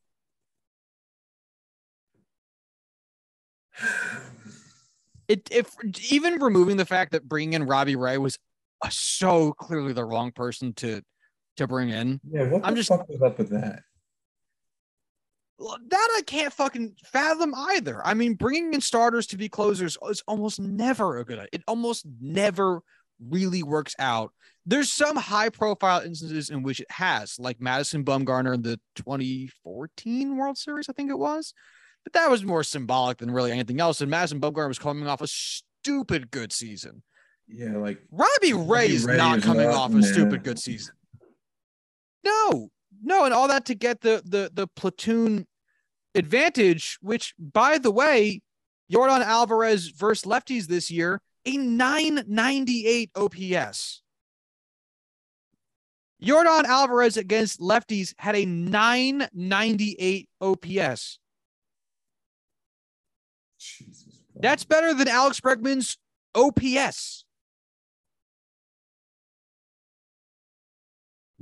[5.29, 5.75] It if
[6.13, 8.39] even removing the fact that bringing in Robbie Ray was
[8.83, 11.03] uh, so clearly the wrong person to
[11.57, 12.21] to bring in.
[12.31, 13.83] Yeah, what the I'm just- fuck was up with that?
[15.59, 18.07] That I can't fucking fathom either.
[18.07, 21.39] I mean, bringing in starters to be closers is almost never a good.
[21.39, 21.49] idea.
[21.53, 22.83] It almost never
[23.21, 24.33] really works out.
[24.65, 30.37] There's some high profile instances in which it has, like Madison Bumgarner in the 2014
[30.37, 31.55] World Series, I think it was.
[32.05, 34.01] But that was more symbolic than really anything else.
[34.01, 37.03] And Madison Bumgarner was coming off a stupid good season.
[37.49, 40.95] Yeah, like Robbie Ray is Ray not is coming not, off a stupid good season.
[42.25, 42.71] No,
[43.03, 45.47] no, and all that to get the the the platoon
[46.17, 48.41] advantage, which by the way,
[48.93, 54.03] Yordan Alvarez versus lefties this year, a 998 OPS.
[56.23, 61.19] Yordan Alvarez against lefties had a 998 OPS.
[63.59, 64.23] Jesus.
[64.35, 65.99] That's better than Alex Bregman's
[66.35, 67.25] OPS.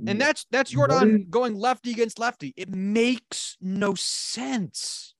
[0.07, 2.53] And that's that's Yordan going lefty against lefty.
[2.57, 5.14] It makes no sense.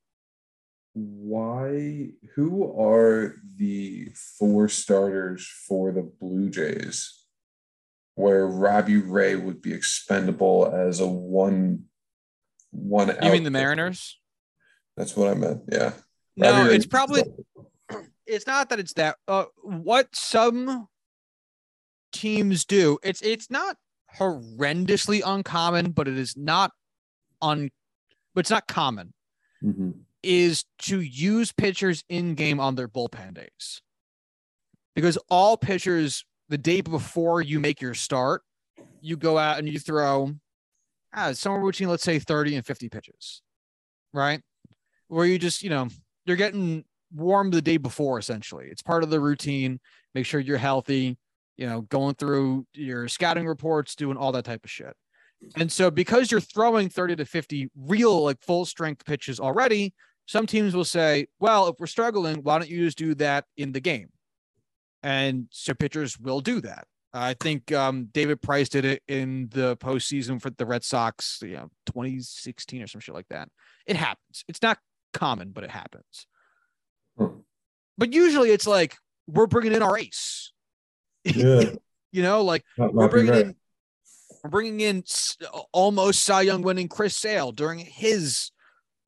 [0.95, 7.21] Why who are the four starters for the Blue Jays
[8.15, 11.83] where Robbie Ray would be expendable as a one
[12.71, 14.17] one You mean the Mariners?
[14.95, 15.63] That's what I meant.
[15.69, 15.91] Yeah.
[16.37, 17.23] No, Robbie Ray- it's probably
[18.25, 20.87] it's not that it's that uh what some
[22.13, 22.97] teams do.
[23.03, 23.75] It's it's not
[24.17, 26.71] horrendously uncommon, but it is not
[27.41, 27.69] un
[28.33, 29.13] but it's not common.
[29.61, 30.04] Mhm.
[30.25, 33.81] Is to use pitchers in game on their bullpen days.
[34.95, 38.41] Because all pitchers, the day before you make your start,
[39.01, 40.33] you go out and you throw
[41.15, 43.41] ah, somewhere between, let's say, 30 and 50 pitches,
[44.13, 44.41] right?
[45.07, 45.87] Where you just, you know,
[46.25, 46.83] you're getting
[47.13, 48.67] warm the day before, essentially.
[48.69, 49.79] It's part of the routine.
[50.13, 51.17] Make sure you're healthy,
[51.57, 54.95] you know, going through your scouting reports, doing all that type of shit.
[55.57, 59.93] And so, because you're throwing 30 to 50 real, like full strength pitches already,
[60.25, 63.71] some teams will say, well, if we're struggling, why don't you just do that in
[63.71, 64.09] the game?
[65.03, 66.87] And so pitchers will do that.
[67.13, 71.55] I think um, David Price did it in the postseason for the Red Sox, you
[71.55, 73.47] know, 2016 or some shit like that.
[73.85, 74.43] It happens.
[74.47, 74.79] It's not
[75.13, 76.27] common, but it happens.
[77.17, 77.29] Huh.
[77.97, 80.51] But usually it's like, we're bringing in our ace.
[81.23, 81.71] Yeah.
[82.11, 83.55] you know, like Not we're bringing in
[84.43, 85.03] we're bringing in
[85.73, 88.51] almost Cy Young winning Chris Sale during his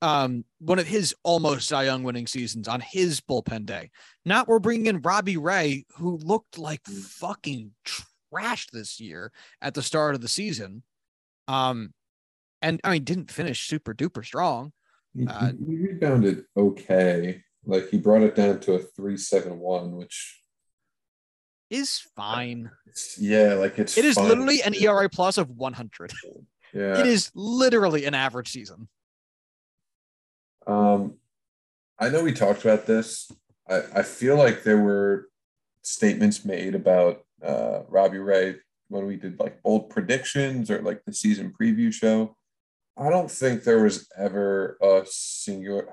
[0.02, 3.90] um one of his almost Cy Young winning seasons on his bullpen day.
[4.26, 7.72] Not we're bringing in Robbie Ray who looked like fucking
[8.32, 9.32] trash this year
[9.62, 10.84] at the start of the season.
[11.48, 11.94] Um
[12.62, 14.72] and I mean didn't finish super duper strong.
[15.16, 17.44] He, Uh, he rebounded okay.
[17.66, 20.40] Like he brought it down to a three seven one, which
[21.70, 22.70] Is fine.
[23.18, 24.28] yeah, like it's It is fine.
[24.30, 26.14] literally an ERA plus of 100.
[26.74, 27.00] Yeah.
[27.00, 28.88] It is literally an average season.
[30.68, 31.16] Um,
[31.98, 33.32] I know we talked about this.
[33.70, 35.30] I, I feel like there were
[35.82, 38.58] statements made about uh, Robbie Ray
[38.90, 42.36] when we did like bold predictions or like the season preview show.
[42.98, 45.88] I don't think there was ever a singular,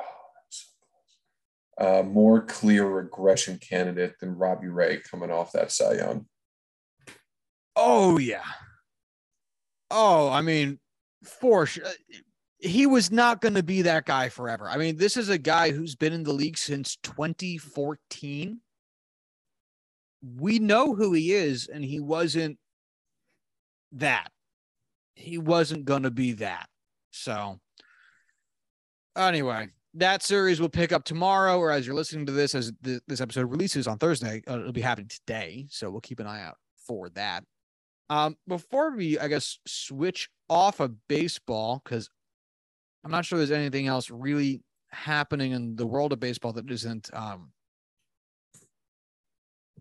[1.79, 6.27] oh, uh, more clear regression candidate than Robbie Ray coming off that Cy Young.
[7.77, 8.45] Oh yeah.
[9.91, 10.79] Oh, I mean,
[11.23, 11.85] for sure.
[12.65, 14.69] He was not going to be that guy forever.
[14.69, 18.61] I mean, this is a guy who's been in the league since 2014.
[20.39, 22.59] We know who he is, and he wasn't
[23.93, 24.31] that.
[25.15, 26.69] He wasn't going to be that.
[27.11, 27.61] So,
[29.15, 33.03] anyway, that series will pick up tomorrow, or as you're listening to this, as th-
[33.07, 35.67] this episode releases on Thursday, uh, it'll be happening today.
[35.69, 37.45] So, we'll keep an eye out for that.
[38.11, 42.09] Um, before we, I guess, switch off of baseball, because
[43.05, 47.11] I'm not sure there's anything else really happening in the world of baseball that isn't
[47.13, 47.51] um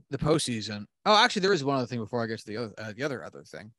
[0.10, 0.86] the postseason.
[1.06, 3.04] Oh, actually, there is one other thing before I get to the other uh, the
[3.04, 3.72] other other thing.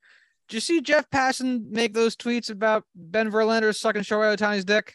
[0.48, 4.94] Did you see Jeff Passan make those tweets about Ben Verlander sucking Shohei Ohtani's dick?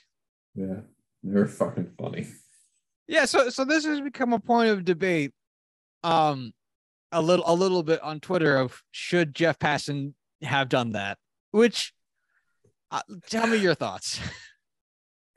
[0.53, 0.81] Yeah,
[1.23, 2.27] they're fucking funny.
[3.07, 5.31] Yeah, so so this has become a point of debate,
[6.03, 6.53] um,
[7.11, 11.17] a little a little bit on Twitter of should Jeff Passan have done that?
[11.51, 11.93] Which,
[12.91, 14.19] uh, tell me your thoughts.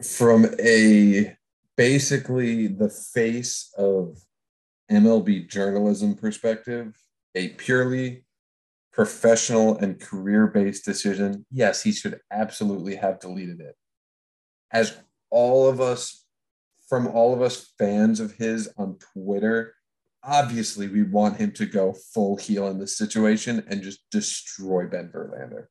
[0.03, 1.37] from a
[1.77, 4.19] basically the face of
[4.91, 6.95] MLB journalism perspective,
[7.35, 8.25] a purely
[8.93, 13.75] professional and career based decision, yes, he should absolutely have deleted it.
[14.71, 14.97] As
[15.31, 16.27] all of us,
[16.89, 19.75] from all of us fans of his on Twitter,
[20.23, 25.09] obviously we want him to go full heel in this situation and just destroy Ben
[25.09, 25.67] Verlander.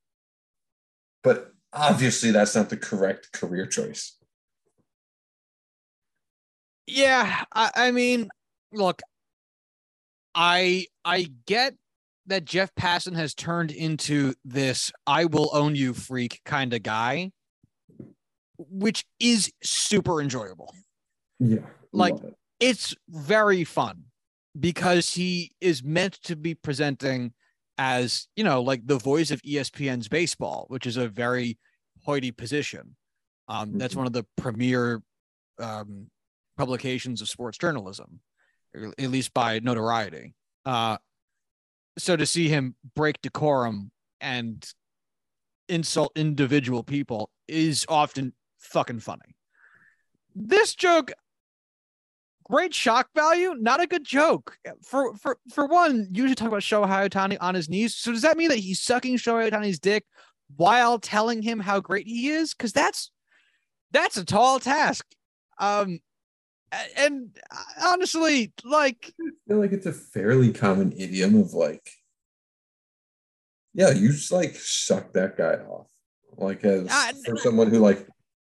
[1.23, 4.17] But obviously that's not the correct career choice.
[6.88, 8.29] Yeah, I, I mean,
[8.73, 9.01] look,
[10.36, 11.75] I I get
[12.27, 17.31] that Jeff Passan has turned into this I will own you freak kind of guy,
[18.57, 20.73] which is super enjoyable.
[21.39, 21.65] Yeah.
[21.91, 22.36] Like it.
[22.60, 24.03] it's very fun
[24.60, 27.34] because he is meant to be presenting
[27.81, 31.57] as, you know, like the voice of ESPN's baseball, which is a very
[32.05, 32.95] hoity position.
[33.47, 33.77] Um, mm-hmm.
[33.79, 35.01] That's one of the premier
[35.59, 36.05] um,
[36.59, 38.19] publications of sports journalism,
[38.75, 40.35] at least by notoriety.
[40.63, 40.97] Uh,
[41.97, 43.89] so to see him break decorum
[44.21, 44.63] and
[45.67, 49.35] insult individual people is often fucking funny.
[50.35, 51.11] This joke,
[52.51, 54.57] great shock value, not a good joke.
[54.83, 57.95] For for for one, usually talk about Shohei Ohtani on his knees.
[57.95, 60.03] So does that mean that he's sucking Shohei Ohtani's dick
[60.57, 62.53] while telling him how great he is?
[62.53, 63.09] Because that's
[63.91, 65.05] that's a tall task.
[65.59, 65.99] Um,
[66.97, 67.29] and
[67.81, 71.89] honestly, like I feel like it's a fairly common idiom of like,
[73.73, 75.87] yeah, you just like suck that guy off,
[76.37, 78.05] like as uh, for someone who like.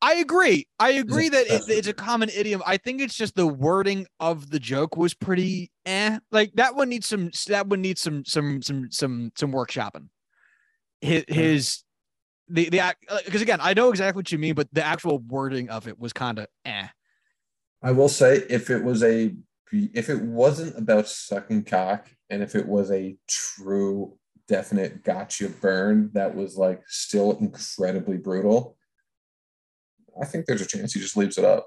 [0.02, 0.66] I agree.
[0.80, 2.60] I agree that it, it's a common idiom.
[2.66, 6.18] I think it's just the wording of the joke was pretty eh.
[6.32, 7.30] Like that one needs some.
[7.46, 10.08] That one needs some some some some some workshopping.
[11.00, 11.84] His, his
[12.48, 15.86] the the because again, I know exactly what you mean, but the actual wording of
[15.86, 16.88] it was kind of eh.
[17.80, 19.32] I will say if it was a
[19.72, 26.10] if it wasn't about sucking cock and if it was a true definite gotcha burn
[26.14, 28.76] that was like still incredibly brutal,
[30.20, 31.66] I think there's a chance he just leaves it up.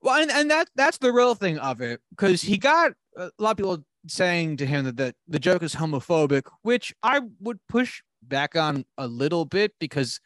[0.00, 3.52] Well, and, and that that's the real thing of it because he got a lot
[3.52, 8.02] of people saying to him that the, the joke is homophobic, which I would push
[8.22, 10.20] back on a little bit because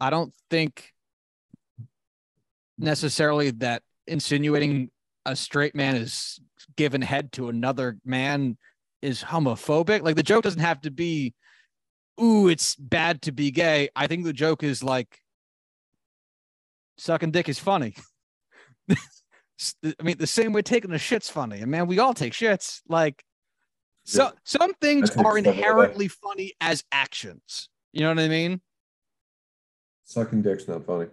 [0.00, 0.92] I don't think
[2.78, 4.90] necessarily that insinuating
[5.26, 6.40] a straight man is
[6.76, 8.56] given head to another man
[9.02, 10.02] is homophobic.
[10.02, 11.34] Like the joke doesn't have to be,
[12.20, 13.88] ooh, it's bad to be gay.
[13.94, 15.20] I think the joke is like
[16.98, 17.94] sucking dick is funny.
[18.90, 21.60] I mean, the same way taking a shit's funny.
[21.60, 22.80] And man, we all take shits.
[22.88, 23.24] Like
[24.08, 27.68] so some things are inherently funny as actions.
[27.92, 28.62] You know what I mean?
[30.04, 31.08] Sucking dick's not funny.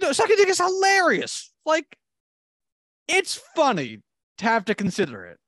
[0.00, 1.52] No, sucking dick is hilarious.
[1.66, 1.96] Like,
[3.08, 3.98] it's funny
[4.38, 5.38] to have to consider it.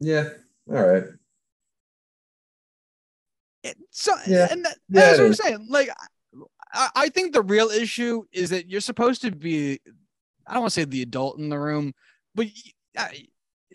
[0.00, 0.30] Yeah.
[0.68, 1.04] All right.
[3.62, 4.48] It, so, yeah.
[4.50, 5.66] and that, that's what I'm saying.
[5.68, 5.90] Like,
[6.72, 9.80] I, think the real issue is that you're supposed to be,
[10.46, 11.94] I don't want to say the adult in the room,
[12.34, 12.46] but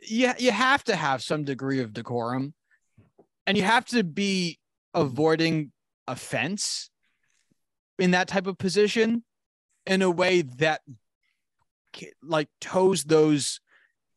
[0.07, 2.53] you, you have to have some degree of decorum.
[3.47, 4.59] And you have to be
[4.93, 5.71] avoiding
[6.07, 6.89] offense
[7.99, 9.23] in that type of position
[9.85, 10.81] in a way that
[12.23, 13.61] like toes those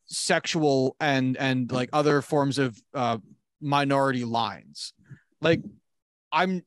[0.07, 3.19] sexual and and like other forms of uh
[3.61, 4.95] minority lines.
[5.41, 5.61] Like
[6.33, 6.63] i'm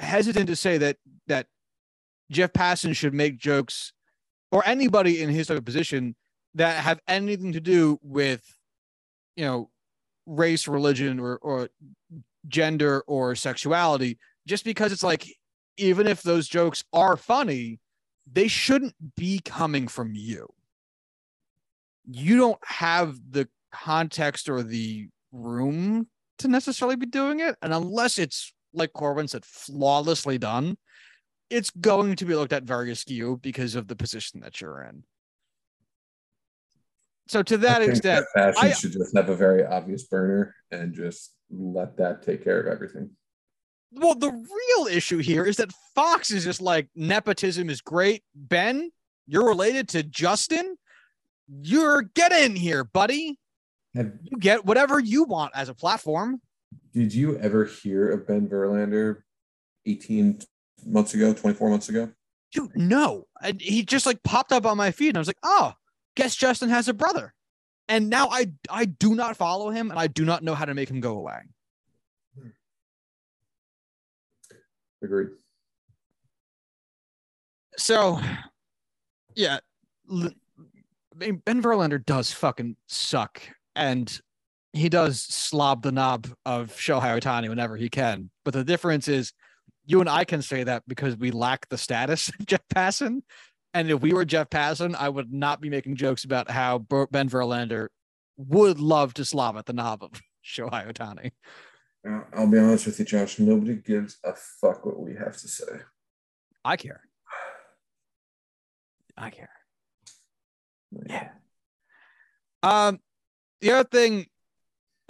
[0.00, 0.96] hesitant to say that
[2.30, 3.92] jeff passan should make jokes
[4.52, 6.14] or anybody in his type of position
[6.54, 8.42] that have anything to do with
[9.36, 9.70] you know
[10.26, 11.68] race religion or or
[12.48, 15.26] gender or sexuality just because it's like
[15.76, 17.80] even if those jokes are funny,
[18.30, 20.46] they shouldn't be coming from you.
[22.04, 26.06] You don't have the context or the room
[26.38, 27.56] to necessarily be doing it.
[27.62, 30.76] And unless it's like Corbin said, flawlessly done,
[31.50, 35.04] it's going to be looked at very askew because of the position that you're in.
[37.28, 40.94] So to that extent, that fashion I, should just have a very obvious burner and
[40.94, 43.10] just let that take care of everything
[43.92, 48.22] well, the real issue here is that Fox is just like nepotism is great.
[48.34, 48.90] Ben,
[49.26, 50.76] you're related to Justin.
[51.48, 53.38] You're get in here, buddy.
[53.94, 56.40] Have, you get whatever you want as a platform.
[56.94, 59.22] Did you ever hear of Ben Verlander
[59.86, 60.40] 18
[60.86, 62.10] months ago, 24 months ago?
[62.52, 63.26] Dude, no.
[63.42, 65.72] And he just like popped up on my feed and I was like, oh,
[66.16, 67.32] guess Justin has a brother.
[67.88, 70.74] And now I I do not follow him and I do not know how to
[70.74, 71.40] make him go away.
[72.38, 72.48] Hmm.
[75.02, 75.28] Agreed.
[77.76, 78.20] So,
[79.34, 79.60] yeah,
[80.06, 83.40] Ben Verlander does fucking suck,
[83.74, 84.20] and
[84.72, 88.30] he does slob the knob of Shohei Ohtani whenever he can.
[88.44, 89.32] But the difference is
[89.90, 93.22] you and I can say that because we lack the status of Jeff Passan.
[93.74, 97.28] And if we were Jeff Passan, I would not be making jokes about how Ben
[97.28, 97.88] Verlander
[98.36, 100.10] would love to slob at the knob of
[100.44, 101.32] Shohei Ohtani.
[102.32, 103.38] I'll be honest with you, Josh.
[103.38, 105.80] Nobody gives a fuck what we have to say.
[106.64, 107.02] I care.
[109.18, 109.50] I care.
[111.06, 111.28] Yeah.
[112.62, 113.00] Um,
[113.60, 114.26] the other thing,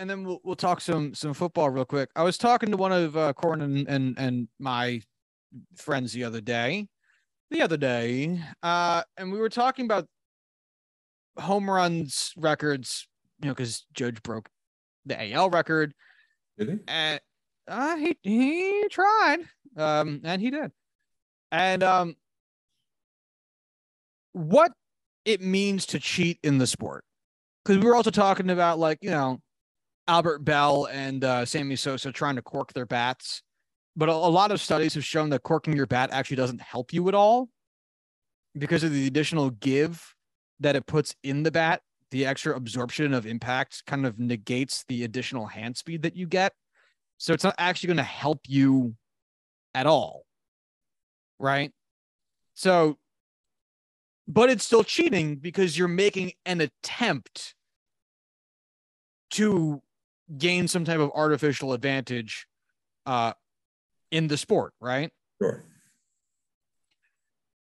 [0.00, 2.08] and then we'll we'll talk some some football real quick.
[2.16, 5.02] I was talking to one of uh, Corin and, and and my
[5.76, 6.88] friends the other day,
[7.50, 10.06] the other day, uh, and we were talking about
[11.38, 13.06] home runs records.
[13.40, 14.48] You know, because Judge broke
[15.04, 15.94] the AL record.
[16.58, 16.78] Did he?
[16.88, 17.20] And
[17.68, 19.40] uh, he he tried,
[19.76, 20.72] um, and he did.
[21.52, 22.16] And um,
[24.32, 24.72] what
[25.26, 27.04] it means to cheat in the sport,
[27.64, 29.40] because we were also talking about like you know
[30.10, 33.42] Albert Belle and uh, Sammy Sosa trying to cork their bats,
[33.94, 36.92] but a, a lot of studies have shown that corking your bat actually doesn't help
[36.92, 37.48] you at all
[38.58, 40.14] because of the additional give
[40.58, 41.80] that it puts in the bat
[42.10, 46.54] the extra absorption of impact kind of negates the additional hand speed that you get.
[47.18, 48.96] So it's not actually going to help you
[49.76, 50.24] at all.
[51.38, 51.70] Right.
[52.54, 52.98] So,
[54.26, 57.54] but it's still cheating because you're making an attempt
[59.30, 59.80] to
[60.36, 62.46] gain some type of artificial advantage
[63.06, 63.32] uh,
[64.10, 64.72] in the sport.
[64.80, 65.10] Right.
[65.40, 65.64] Sure.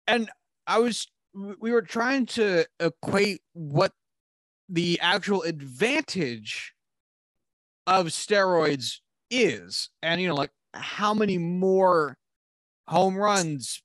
[0.06, 0.30] And
[0.66, 3.92] I was, we were trying to equate what
[4.68, 6.74] the actual advantage
[7.86, 8.98] of steroids
[9.30, 12.16] is and you know like how many more
[12.86, 13.82] home runs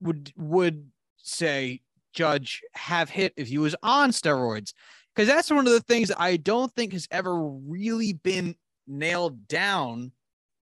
[0.00, 1.80] would would say
[2.12, 4.72] judge have hit if he was on steroids
[5.14, 8.54] because that's one of the things i don't think has ever really been
[8.86, 10.12] nailed down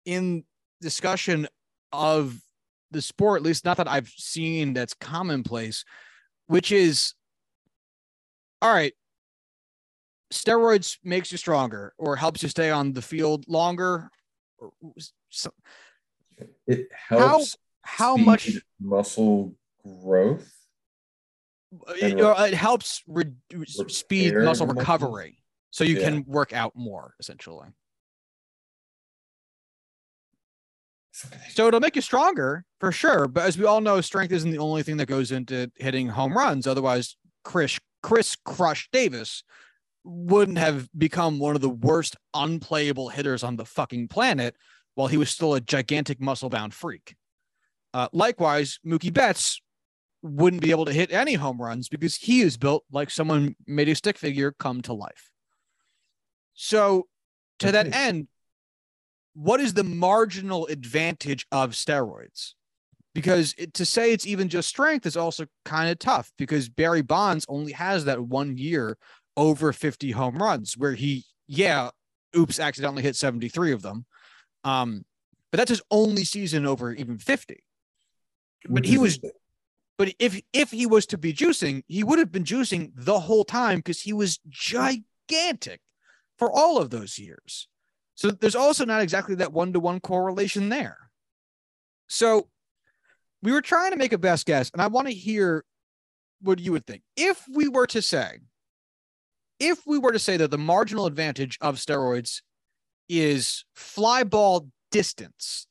[0.06, 0.44] in
[0.82, 1.48] discussion
[1.92, 2.36] of
[2.92, 5.84] the sport at least not that i've seen that's commonplace
[6.48, 7.14] which is
[8.62, 8.94] all right
[10.34, 14.10] steroids makes you stronger or helps you stay on the field longer
[16.68, 20.59] it helps how, how much muscle growth
[21.98, 25.42] it, it helps reduce speed muscle recovery
[25.72, 26.10] so you yeah.
[26.10, 27.68] can work out more essentially
[31.50, 34.58] so it'll make you stronger for sure but as we all know strength isn't the
[34.58, 39.44] only thing that goes into hitting home runs otherwise chris chris crush davis
[40.04, 44.56] wouldn't have become one of the worst unplayable hitters on the fucking planet
[44.96, 47.16] while he was still a gigantic muscle bound freak.
[47.94, 49.62] Uh, likewise, Mookie Betts
[50.22, 53.90] wouldn't be able to hit any home runs because he is built like someone made
[53.90, 55.30] a stick figure come to life.
[56.54, 57.08] So,
[57.60, 58.28] to that end,
[59.34, 62.54] what is the marginal advantage of steroids?
[63.16, 67.02] Because it, to say it's even just strength is also kind of tough because Barry
[67.02, 68.98] Bonds only has that one year
[69.38, 71.90] over 50 home runs where he, yeah,
[72.36, 74.06] oops, accidentally hit 73 of them.
[74.64, 75.06] Um,
[75.52, 77.64] but that's his only season over even 50.
[78.68, 79.20] But he was,
[80.00, 83.44] but if if he was to be juicing, he would have been juicing the whole
[83.44, 85.82] time because he was gigantic
[86.38, 87.68] for all of those years.
[88.16, 90.98] So there's also not exactly that one to one correlation there.
[92.08, 92.48] So
[93.44, 95.66] we were trying to make a best guess, and I want to hear
[96.42, 97.04] what you would think.
[97.18, 98.40] If we were to say
[99.60, 102.42] if we were to say that the marginal advantage of steroids
[103.10, 105.68] is fly ball distance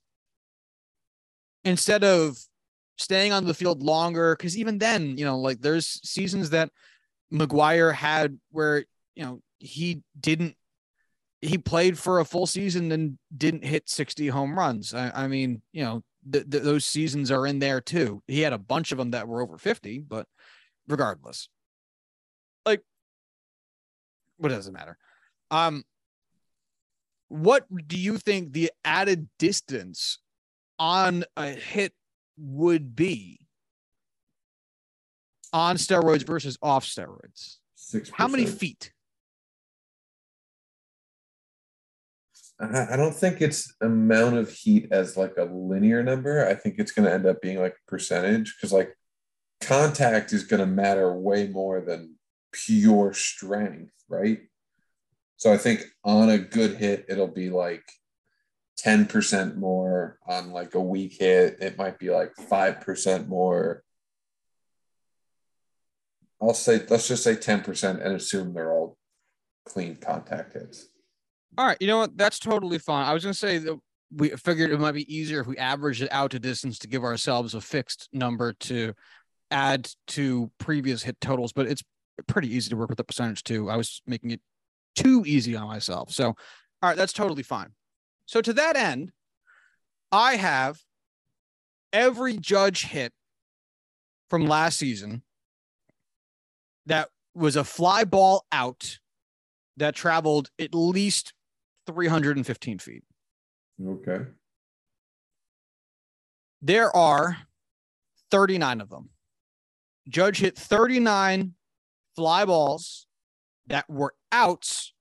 [1.65, 2.37] instead of
[2.99, 6.71] staying on the field longer, because even then, you know, like there's seasons that
[7.33, 8.85] McGwire had where,
[9.15, 10.55] you know, he didn't,
[11.41, 14.93] he played for a full season and didn't hit 60 home runs.
[14.93, 18.23] I, I mean, you know, th- th- those seasons are in there too.
[18.27, 20.27] He had a bunch of them that were over 50, but
[20.89, 21.49] regardless,
[22.67, 22.83] like
[24.39, 24.97] what does it matter?
[25.51, 25.85] Um,
[27.29, 30.19] what do you think the added distance
[30.79, 31.93] on a hit
[32.39, 33.41] would be
[35.53, 37.57] on steroids versus off steroids?
[37.77, 38.11] 6%.
[38.13, 38.93] How many feet?
[42.61, 46.45] I don't think it's amount of heat as like a linear number.
[46.49, 48.97] I think it's going to end up being like a percentage because like
[49.61, 52.17] contact is going to matter way more than
[52.53, 54.41] pure strength right?
[55.37, 57.85] So I think on a good hit, it'll be like
[58.85, 60.19] 10% more.
[60.27, 63.83] On like a weak hit, it might be like 5% more.
[66.41, 68.97] I'll say, let's just say 10% and assume they're all
[69.67, 70.89] clean contact hits.
[71.57, 72.17] All right, you know what?
[72.17, 73.07] That's totally fine.
[73.07, 73.79] I was gonna say that
[74.13, 77.03] we figured it might be easier if we average it out to distance to give
[77.03, 78.95] ourselves a fixed number to
[79.51, 81.83] add to previous hit totals, but it's
[82.27, 83.69] pretty easy to work with the percentage too.
[83.69, 84.41] I was making it
[84.95, 86.13] too easy on myself.
[86.13, 86.37] So, all
[86.83, 87.73] right, that's totally fine.
[88.29, 89.13] So, to that end,
[90.13, 90.81] I have
[91.95, 93.15] every judge hit
[94.29, 95.23] from last season
[96.85, 98.99] that was a fly ball out
[99.79, 101.33] that traveled at least
[101.87, 103.05] 315 feet.
[103.83, 104.27] Okay.
[106.61, 107.39] There are
[108.31, 109.09] 39 of them.
[110.07, 111.55] Judge hit 39
[112.15, 113.07] fly balls
[113.69, 114.93] that were outs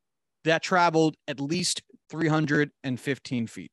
[0.48, 3.72] that traveled at least 315 feet.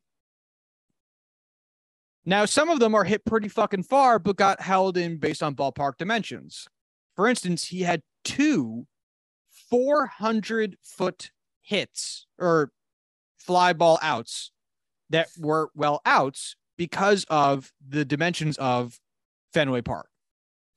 [2.26, 5.54] Now, some of them are hit pretty fucking far, but got held in based on
[5.54, 6.66] ballpark dimensions.
[7.16, 8.86] For instance, he had two
[9.70, 12.70] 400 foot hits or
[13.38, 14.50] fly ball outs
[15.10, 18.98] that were well outs because of the dimensions of
[19.52, 20.08] Fenway Park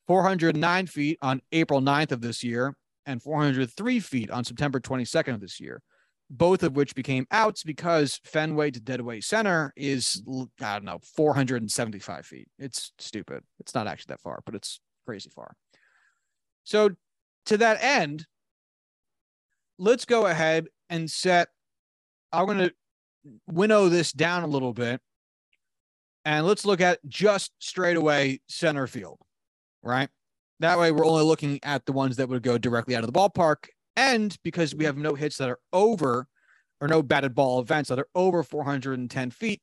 [0.07, 2.75] 409 feet on April 9th of this year
[3.07, 5.81] and 403 feet on September 22nd of this year,
[6.29, 10.21] both of which became outs because Fenway to Deadway Center is,
[10.61, 12.47] I don't know, 475 feet.
[12.59, 13.43] It's stupid.
[13.59, 15.55] It's not actually that far, but it's crazy far.
[16.63, 16.91] So,
[17.45, 18.27] to that end,
[19.79, 21.47] let's go ahead and set.
[22.33, 22.73] I'm going to
[23.47, 24.99] winnow this down a little bit
[26.25, 29.17] and let's look at just straight away center field,
[29.81, 30.09] right?
[30.59, 33.17] That way, we're only looking at the ones that would go directly out of the
[33.17, 33.67] ballpark.
[33.95, 36.27] And because we have no hits that are over
[36.81, 39.61] or no batted ball events that are over 410 feet,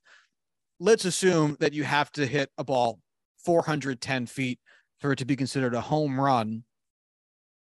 [0.79, 3.01] let's assume that you have to hit a ball
[3.45, 4.59] 410 feet
[4.99, 6.65] for it to be considered a home run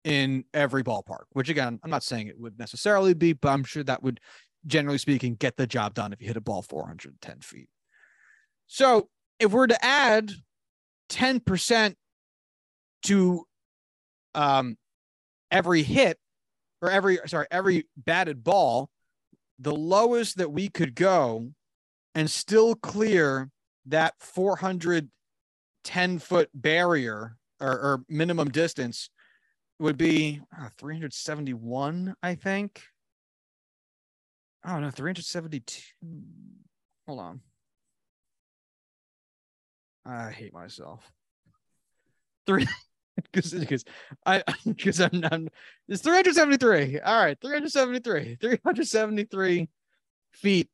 [0.05, 3.83] in every ballpark, which again, I'm not saying it would necessarily be, but I'm sure
[3.85, 4.21] that would,
[4.67, 7.69] generally speaking, get the job done if you hit a ball 410 feet.
[8.67, 9.09] So
[9.39, 10.31] if we're to add
[11.11, 11.95] 10%
[13.05, 13.45] to
[14.35, 14.77] um,
[15.51, 16.19] every hit
[16.81, 18.91] or every, sorry, every batted ball,
[19.59, 21.51] the lowest that we could go
[22.15, 23.51] and still clear
[23.87, 29.11] that 410 foot barrier or, or minimum distance
[29.81, 32.83] would be uh, 371, I think.
[34.67, 35.83] Oh no, 372.
[37.07, 37.41] Hold on.
[40.05, 41.11] I hate myself.
[42.47, 42.67] Three
[43.33, 43.85] because because
[44.27, 45.49] I because I'm, I'm
[45.89, 47.01] it's 373.
[47.01, 49.69] All right, 373, 373
[50.33, 50.69] feet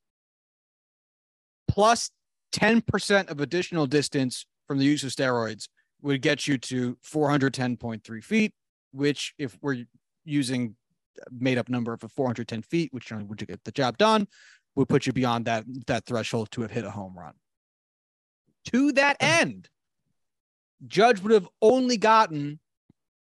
[1.68, 2.10] plus
[2.52, 5.68] 10% of additional distance from the use of steroids
[6.02, 8.52] would get you to 410.3 feet
[8.94, 9.84] which if we're
[10.24, 10.76] using
[11.30, 14.26] made up number of 410 feet, which would get the job done,
[14.76, 17.34] would put you beyond that that threshold to have hit a home run.
[18.72, 19.68] To that end,
[20.86, 22.60] Judge would have only gotten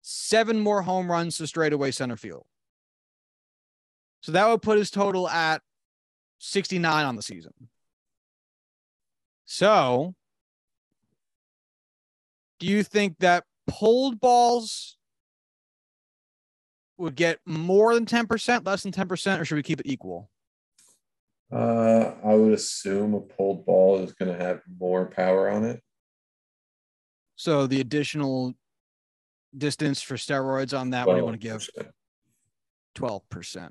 [0.01, 2.45] seven more home runs to straightaway center field.
[4.21, 5.61] So that would put his total at
[6.39, 7.53] 69 on the season.
[9.45, 10.15] So,
[12.59, 14.97] do you think that pulled balls
[16.97, 20.29] would get more than 10%, less than 10%, or should we keep it equal?
[21.51, 25.81] Uh, I would assume a pulled ball is going to have more power on it.
[27.35, 28.53] So the additional
[29.57, 31.67] distance for steroids on that, what do you want to give?
[32.95, 33.69] 12%.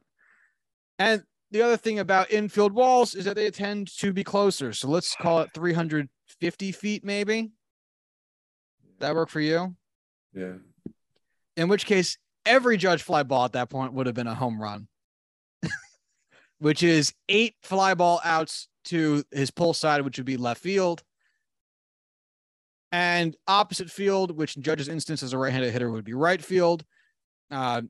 [0.98, 4.72] And the other thing about infield walls is that they tend to be closer.
[4.72, 7.52] So let's call it 350 feet, maybe.
[9.00, 9.74] That work for you?
[10.34, 10.54] Yeah.
[11.56, 14.60] In which case, every judge fly ball at that point would have been a home
[14.60, 14.88] run,
[16.58, 21.02] which is eight fly ball outs to his pull side, which would be left field.
[22.94, 26.40] And opposite field, which in Judge's instance as a right handed hitter would be right
[26.40, 26.84] field.
[27.50, 27.82] Uh,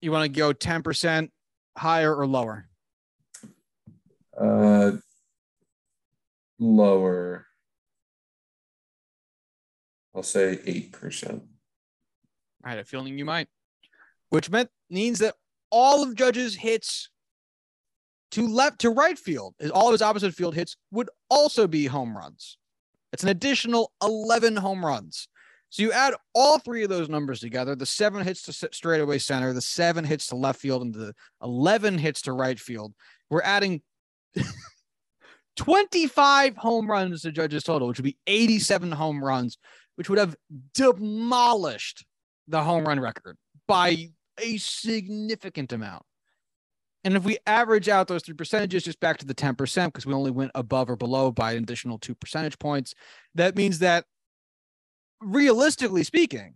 [0.00, 1.28] you want to go 10%
[1.76, 2.68] higher or lower?
[4.36, 4.92] Uh,
[6.58, 7.46] lower.
[10.14, 11.40] I'll say 8%.
[12.64, 13.46] I had a feeling you might
[14.30, 15.34] which meant means that
[15.70, 17.10] all of Judge's hits
[18.32, 22.16] to left to right field, all of his opposite field hits would also be home
[22.16, 22.57] runs.
[23.12, 25.28] It's an additional 11 home runs.
[25.70, 29.52] So you add all three of those numbers together the seven hits to straightaway center,
[29.52, 32.94] the seven hits to left field, and the 11 hits to right field.
[33.28, 33.82] We're adding
[35.56, 39.58] 25 home runs to Judge's total, which would be 87 home runs,
[39.96, 40.36] which would have
[40.74, 42.06] demolished
[42.46, 43.36] the home run record
[43.66, 44.08] by
[44.40, 46.04] a significant amount.
[47.08, 50.12] And if we average out those three percentages just back to the 10%, because we
[50.12, 52.92] only went above or below by an additional two percentage points,
[53.34, 54.04] that means that
[55.18, 56.52] realistically speaking,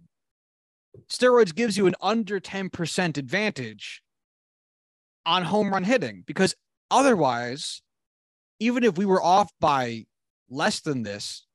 [1.11, 4.03] steroids gives you an under 10% advantage
[5.25, 6.55] on home run hitting because
[6.91, 7.81] otherwise,
[8.61, 10.05] even if we were off by
[10.51, 11.47] less than this,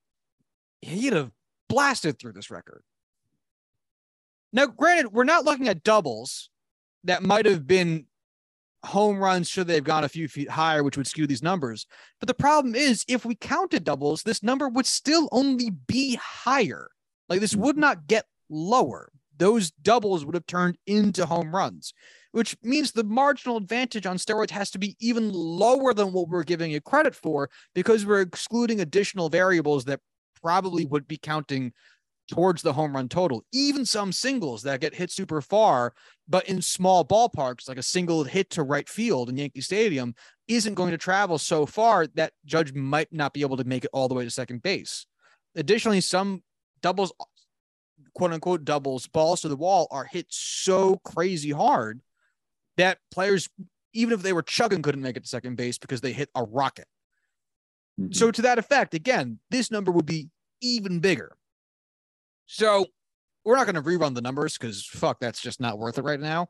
[0.82, 1.30] he'd have
[1.70, 2.82] blasted through this record.
[4.52, 6.50] Now, granted, we're not looking at doubles
[7.04, 8.08] that might have been
[8.86, 11.86] home runs should they've gone a few feet higher, which would skew these numbers.
[12.20, 16.90] But the problem is, if we counted doubles, this number would still only be higher.
[17.30, 17.82] Like this would mm-hmm.
[17.82, 19.12] not get lower.
[19.38, 21.94] Those doubles would have turned into home runs,
[22.32, 26.44] which means the marginal advantage on steroids has to be even lower than what we're
[26.44, 30.00] giving it credit for because we're excluding additional variables that
[30.42, 31.74] probably would be counting
[32.28, 33.44] towards the home run total.
[33.52, 35.94] Even some singles that get hit super far,
[36.28, 40.14] but in small ballparks, like a single hit to right field in Yankee Stadium,
[40.48, 43.90] isn't going to travel so far that Judge might not be able to make it
[43.94, 45.06] all the way to second base.
[45.56, 46.44] Additionally, some
[46.82, 47.14] doubles,
[48.14, 52.02] quote unquote doubles, balls to the wall are hit so crazy hard
[52.76, 53.50] that players,
[53.94, 56.44] even if they were chugging, couldn't make it to second base because they hit a
[56.44, 56.88] rocket.
[58.00, 58.14] Mm-hmm.
[58.14, 60.30] So, to that effect, again, this number would be
[60.62, 61.36] even bigger.
[62.48, 62.86] So,
[63.48, 66.20] we're not going to rerun the numbers because fuck, that's just not worth it right
[66.20, 66.50] now.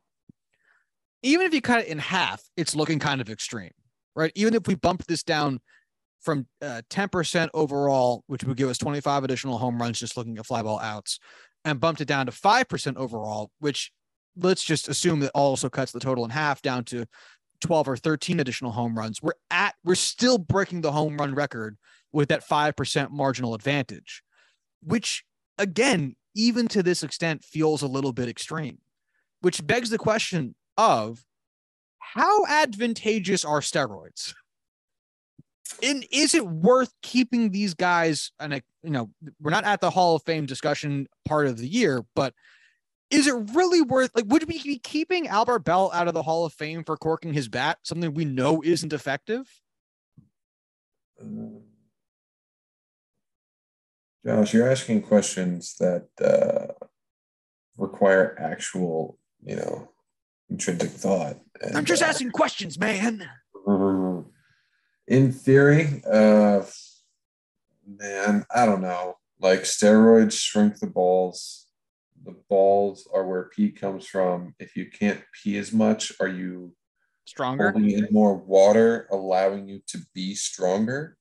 [1.22, 3.70] Even if you cut it in half, it's looking kind of extreme,
[4.16, 4.32] right?
[4.34, 5.60] Even if we bump this down
[6.22, 10.46] from uh, 10% overall, which would give us 25 additional home runs just looking at
[10.48, 11.20] fly ball outs,
[11.64, 13.92] and bumped it down to 5% overall, which
[14.36, 17.06] let's just assume that also cuts the total in half down to
[17.62, 19.22] 12 or 13 additional home runs.
[19.22, 21.78] We're at, we're still breaking the home run record
[22.12, 24.24] with that 5% marginal advantage,
[24.82, 25.24] which
[25.58, 28.80] again, even to this extent, feels a little bit extreme,
[29.42, 31.24] which begs the question of
[32.00, 34.34] how advantageous are steroids?
[35.84, 38.32] and is it worth keeping these guys?
[38.40, 39.10] And you know,
[39.42, 42.34] we're not at the Hall of Fame discussion part of the year, but
[43.10, 44.12] is it really worth?
[44.16, 47.34] Like, would we be keeping Albert Belle out of the Hall of Fame for corking
[47.34, 47.78] his bat?
[47.84, 49.48] Something we know isn't effective.
[51.24, 51.62] Mm.
[54.28, 56.86] Josh, you're asking questions that uh,
[57.78, 59.90] require actual, you know,
[60.50, 61.38] intrinsic thought.
[61.62, 63.28] And, I'm just uh, asking questions, man.
[63.66, 64.30] Mm-hmm
[65.08, 66.62] in theory, uh,
[67.88, 69.18] man, I don't know.
[69.40, 71.68] Like steroids shrink the balls.
[72.26, 74.54] The balls are where pee comes from.
[74.60, 76.76] If you can't pee as much, are you
[77.26, 77.72] stronger?
[77.72, 81.18] Holding in more water, allowing you to be stronger.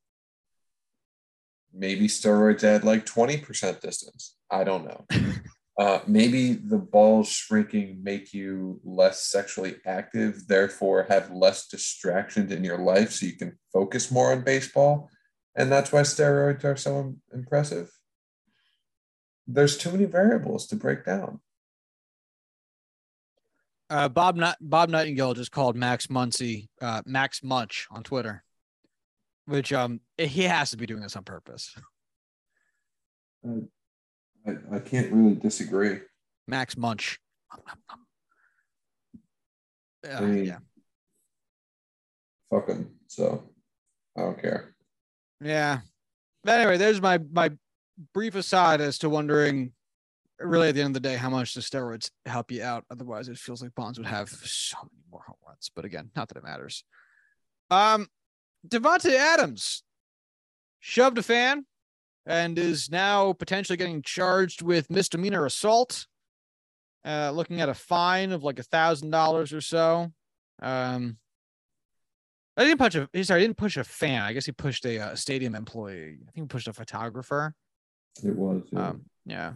[1.76, 4.36] Maybe steroids add like 20% distance.
[4.50, 5.04] I don't know.
[5.78, 12.64] Uh, maybe the balls shrinking make you less sexually active, therefore have less distractions in
[12.64, 15.10] your life so you can focus more on baseball.
[15.54, 17.90] And that's why steroids are so impressive.
[19.46, 21.40] There's too many variables to break down.
[23.90, 28.42] Uh, Bob Not- Bob Nightingale just called Max Muncy uh, Max Munch on Twitter,
[29.46, 31.74] which um he has to be doing this on purpose.
[33.46, 33.60] Uh,
[34.46, 36.00] I, I can't really disagree.
[36.46, 37.18] Max Munch.
[40.06, 40.58] Uh, I mean, yeah.
[42.50, 42.90] Fuck him.
[43.08, 43.42] So
[44.16, 44.74] I don't care.
[45.40, 45.80] Yeah.
[46.44, 47.50] But anyway, there's my my
[48.14, 49.72] brief aside as to wondering
[50.38, 52.84] really at the end of the day how much the steroids help you out.
[52.90, 55.70] Otherwise, it feels like Bonds would have so many more home runs.
[55.74, 56.84] But again, not that it matters.
[57.70, 58.06] Um
[58.68, 59.82] Davante Adams
[60.80, 61.64] shoved a fan
[62.26, 66.06] and is now potentially getting charged with misdemeanor assault.
[67.04, 70.12] Uh, looking at a fine of like a thousand dollars or so.
[70.60, 71.18] Um,
[72.56, 73.24] I didn't push a.
[73.24, 74.22] Sorry, I didn't push a fan.
[74.22, 76.18] I guess he pushed a, a stadium employee.
[76.26, 77.54] I think he pushed a photographer.
[78.24, 78.62] It was.
[78.72, 78.88] Yeah.
[78.88, 79.52] Um, yeah.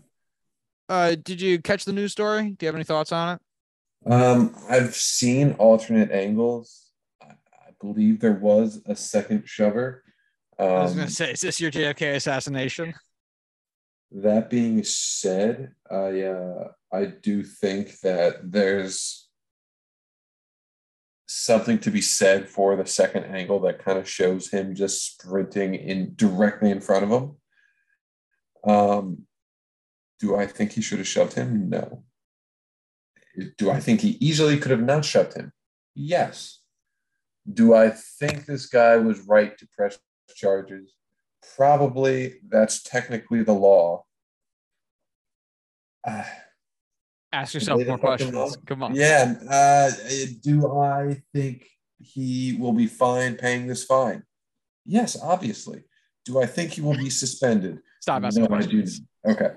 [0.88, 2.50] Uh, did you catch the news story?
[2.50, 4.12] Do you have any thoughts on it?
[4.12, 6.89] Um, I've seen alternate angles.
[7.80, 10.04] Believe there was a second shover.
[10.58, 12.94] Um, I was going to um, say, is this your JFK assassination?
[14.12, 19.28] That being said, I uh, I do think that there's
[21.26, 25.76] something to be said for the second angle that kind of shows him just sprinting
[25.76, 27.36] in directly in front of him.
[28.64, 29.26] Um,
[30.18, 31.70] do I think he should have shoved him?
[31.70, 32.02] No.
[33.56, 35.52] Do I think he easily could have not shoved him?
[35.94, 36.59] Yes.
[37.52, 39.98] Do I think this guy was right to press
[40.34, 40.94] charges.
[41.56, 44.04] Probably that's technically the law.
[46.06, 46.24] Uh,
[47.32, 48.34] Ask yourself more questions.
[48.34, 48.50] law.
[48.66, 48.94] Come on.
[48.94, 49.34] Yeah.
[49.48, 49.90] Uh,
[50.42, 51.64] do I think
[52.00, 54.24] he will be fine paying this fine?
[54.84, 55.84] Yes, obviously.
[56.24, 57.78] Do I think he will be suspended?
[58.00, 59.00] Stop asking No, questions.
[59.24, 59.52] Okay.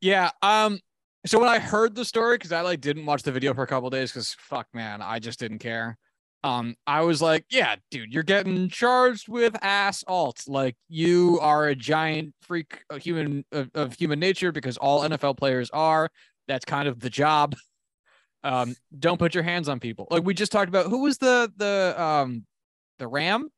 [0.00, 0.30] Yeah.
[0.42, 0.78] Um.
[1.26, 3.66] So when I heard the story, because I like didn't watch the video for a
[3.66, 5.98] couple days, because fuck, man, I just didn't care.
[6.42, 10.44] Um, I was like, yeah, dude, you're getting charged with ass alt.
[10.46, 15.36] Like you are a giant freak of human of, of human nature because all NFL
[15.36, 16.08] players are.
[16.48, 17.56] That's kind of the job.
[18.42, 20.08] Um, don't put your hands on people.
[20.10, 20.86] Like we just talked about.
[20.86, 22.46] Who was the the um
[22.98, 23.50] the Ram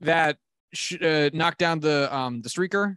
[0.00, 0.38] that
[0.74, 2.96] sh- uh, knocked down the um the streaker?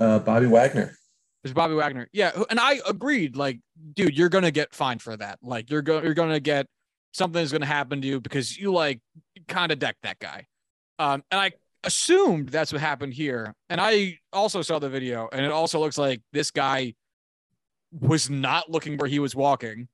[0.00, 0.96] Uh, Bobby Wagner.
[1.44, 2.08] There's Bobby Wagner.
[2.12, 3.36] Yeah, and I agreed.
[3.36, 3.60] Like,
[3.94, 5.38] dude, you're gonna get fined for that.
[5.40, 6.66] Like, you're going you're gonna get
[7.16, 9.00] something is gonna happen to you because you like
[9.48, 10.46] kind of decked that guy.
[10.98, 11.52] Um, and I
[11.84, 13.54] assumed that's what happened here.
[13.68, 16.94] And I also saw the video, and it also looks like this guy
[17.92, 19.88] was not looking where he was walking,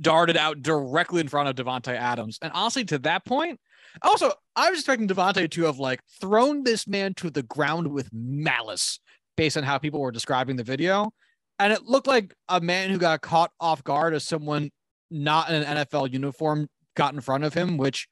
[0.00, 2.38] darted out directly in front of Davante Adams.
[2.42, 3.58] And honestly, to that point,
[4.02, 8.10] also I was expecting Davante to have like thrown this man to the ground with
[8.12, 8.98] malice
[9.36, 11.10] based on how people were describing the video.
[11.58, 14.70] And it looked like a man who got caught off guard as someone
[15.10, 18.08] not in an NFL uniform got in front of him, which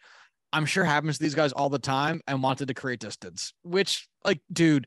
[0.52, 3.54] I'm sure happens to these guys all the time and wanted to create distance.
[3.62, 4.86] Which, like, dude,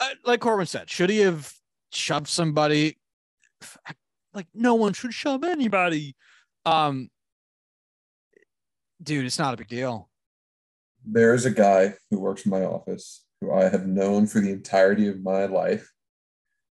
[0.00, 1.52] uh, like Corbin said, should he have
[1.92, 2.98] shoved somebody?
[4.34, 6.16] Like, no one should shove anybody.
[6.66, 7.08] Um,
[9.00, 10.10] dude, it's not a big deal.
[11.06, 14.50] There is a guy who works in my office who I have known for the
[14.50, 15.88] entirety of my life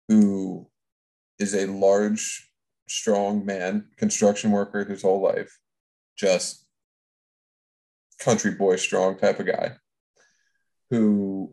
[0.08, 0.68] who
[1.40, 2.51] is a large,
[2.92, 5.60] strong man, construction worker his whole life,
[6.18, 6.66] just
[8.20, 9.72] country boy strong type of guy
[10.92, 11.52] who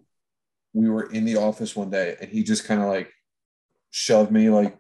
[0.75, 3.11] we were in the office one day and he just kind of like
[3.91, 4.79] shoved me like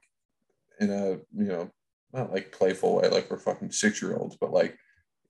[0.80, 1.70] in a you know
[2.12, 4.76] not like playful way like we're fucking six year olds but like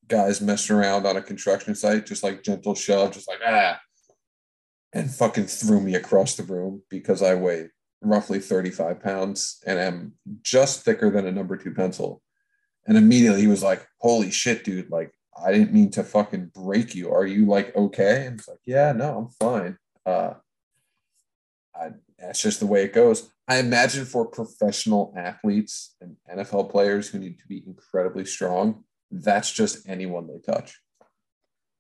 [0.09, 3.79] guys messing around on a construction site just like gentle shove just like ah
[4.93, 7.68] and fucking threw me across the room because i weigh
[8.01, 12.22] roughly 35 pounds and am just thicker than a number two pencil
[12.86, 15.12] and immediately he was like holy shit dude like
[15.44, 18.92] i didn't mean to fucking break you are you like okay and it's like yeah
[18.92, 19.76] no i'm fine
[20.07, 20.34] uh
[21.78, 23.30] I, that's just the way it goes.
[23.46, 29.53] I imagine for professional athletes and NFL players who need to be incredibly strong, that's
[29.53, 30.80] just anyone they touch.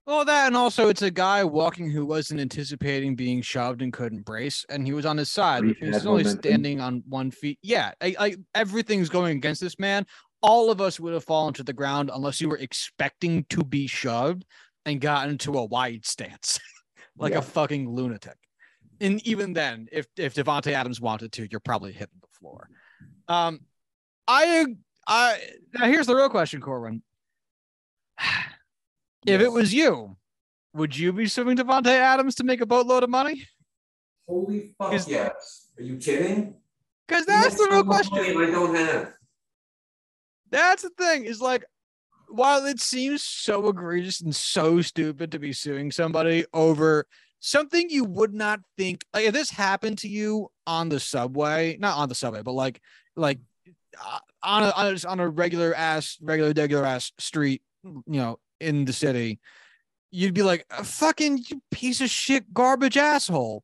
[0.08, 4.24] Well, that and also it's a guy walking who wasn't anticipating being shoved and couldn't
[4.24, 5.62] brace, and he was on his side.
[5.78, 7.58] He was only standing on one feet.
[7.60, 10.06] Yeah, I, I, everything's going against this man.
[10.40, 13.86] All of us would have fallen to the ground unless you were expecting to be
[13.86, 14.46] shoved
[14.86, 16.58] and got into a wide stance,
[17.18, 17.40] like Yeah.
[17.40, 18.38] a fucking lunatic.
[19.02, 22.70] And even then, if if Davante Adams wanted to, you're probably hitting the floor.
[23.28, 23.60] Um,
[24.26, 24.64] I
[25.06, 25.38] I
[25.74, 27.02] now here's the real question, Corbin.
[29.26, 30.16] If it was you,
[30.74, 33.44] would you be suing Davante Adams to make a boatload of money?
[34.28, 35.70] holy fuck yes.
[35.78, 36.54] Are you kidding?
[37.06, 38.18] Because that's the real question.
[38.18, 39.14] I don't have.
[40.50, 41.24] That's the thing.
[41.24, 41.64] Is like,
[42.28, 47.06] while it seems so egregious and so stupid to be suing somebody over
[47.40, 51.96] something you would not think, like if this happened to you on the subway, not
[51.96, 52.80] on the subway, but like,
[53.16, 53.38] like
[54.04, 58.38] uh, on a on a, on a regular ass, regular regular ass street, you know,
[58.60, 59.40] in the city,
[60.10, 63.62] you'd be like, "Uh, "Fucking piece of shit, garbage asshole,"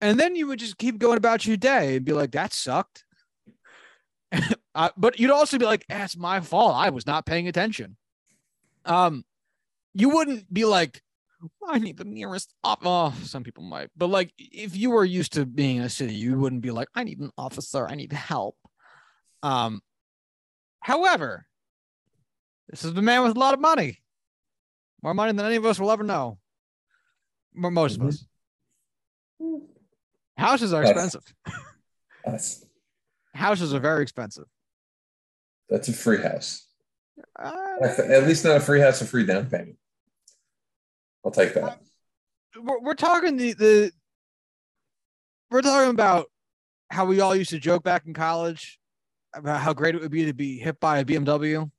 [0.00, 3.04] and then you would just keep going about your day and be like, "That sucked."
[4.74, 6.74] uh, but you'd also be like, "That's my fault.
[6.76, 7.96] I was not paying attention."
[8.84, 9.24] Um,
[9.94, 11.02] you wouldn't be like,
[11.66, 15.34] "I need the nearest op." Oh, some people might, but like, if you were used
[15.34, 17.86] to being in a city, you wouldn't be like, "I need an officer.
[17.86, 18.56] I need help."
[19.42, 19.82] Um,
[20.80, 21.46] however,
[22.68, 24.01] this is the man with a lot of money,
[25.02, 26.38] more money than any of us will ever know.
[27.54, 28.02] Mo- Most Mhm.
[28.02, 28.24] of us.
[30.36, 31.22] Houses are expensive.
[33.34, 34.44] Houses are very expensive.
[35.68, 36.66] that's a free house.
[37.38, 39.78] Uh, At least not a free house, a free down payment.
[41.24, 41.80] I'll take that.
[42.60, 43.92] we're, we're talking the, the
[45.50, 46.26] we're talking about
[46.90, 48.78] how we all used to joke back in college
[49.34, 51.70] about how great it would be to be hit by a BMW.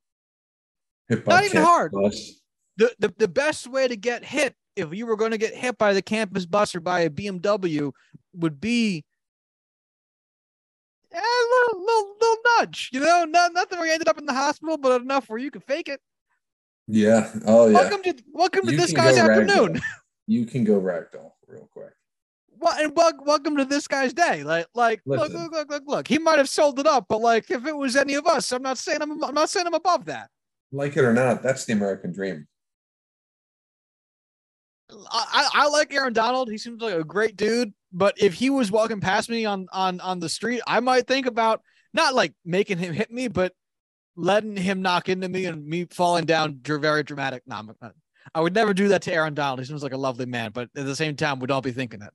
[1.08, 1.92] Hit Not by even campus hard.
[1.92, 2.40] bus.
[2.76, 5.78] The, the the best way to get hit if you were going to get hit
[5.78, 7.92] by the campus bus or by a BMW
[8.34, 9.04] would be
[11.12, 14.26] eh, a little, little, little nudge, you know, not nothing where you ended up in
[14.26, 16.00] the hospital, but enough where you could fake it.
[16.86, 17.30] Yeah.
[17.46, 17.74] Oh yeah.
[17.74, 19.74] Welcome to welcome to You this guy's afternoon.
[19.74, 19.82] ragdoll.
[20.26, 21.92] You can go ragdoll real quick.
[22.58, 24.42] Well, and wel- welcome to this guy's day.
[24.42, 26.08] Like, like, look, look, look, look, look.
[26.08, 28.62] He might have sold it up, but like, if it was any of us, I'm
[28.62, 30.30] not saying I'm, I'm not saying I'm above that.
[30.72, 32.46] Like it or not, that's the American dream.
[35.10, 36.50] I, I, like Aaron Donald.
[36.50, 37.72] He seems like a great dude.
[37.92, 41.26] But if he was walking past me on on on the street, I might think
[41.26, 43.52] about not like making him hit me, but
[44.16, 46.58] letting him knock into me and me falling down.
[46.64, 47.42] Very dramatic.
[47.46, 47.94] No, I'm not-
[48.34, 49.58] I would never do that to Aaron Donald.
[49.60, 52.00] He seems like a lovely man, but at the same time, we'd all be thinking
[52.00, 52.10] it.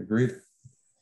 [0.00, 0.30] Agreed.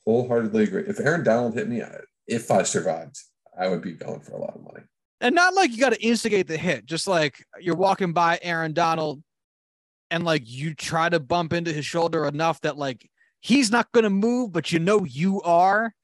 [0.05, 0.83] Wholeheartedly agree.
[0.87, 1.81] If Aaron Donald hit me,
[2.27, 3.17] if I survived,
[3.57, 4.83] I would be going for a lot of money.
[5.21, 8.73] and not like you got to instigate the hit just like you're walking by aaron
[8.73, 9.21] donald
[10.11, 13.09] and like you try to bump into his shoulder enough that like
[13.39, 15.95] he's not going to move but you know you are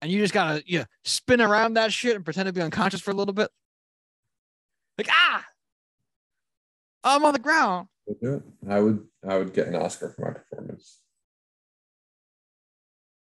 [0.00, 3.00] and you just gotta you know, spin around that shit and pretend to be unconscious
[3.00, 3.50] for a little bit
[4.98, 5.44] like ah
[7.04, 8.42] i'm on the ground Would do it.
[8.68, 9.06] I would.
[9.28, 10.98] I would get an Oscar for my performance.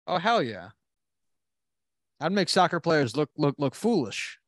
[0.09, 0.71] oh hell yeah
[2.21, 4.39] i'd make soccer players look look look foolish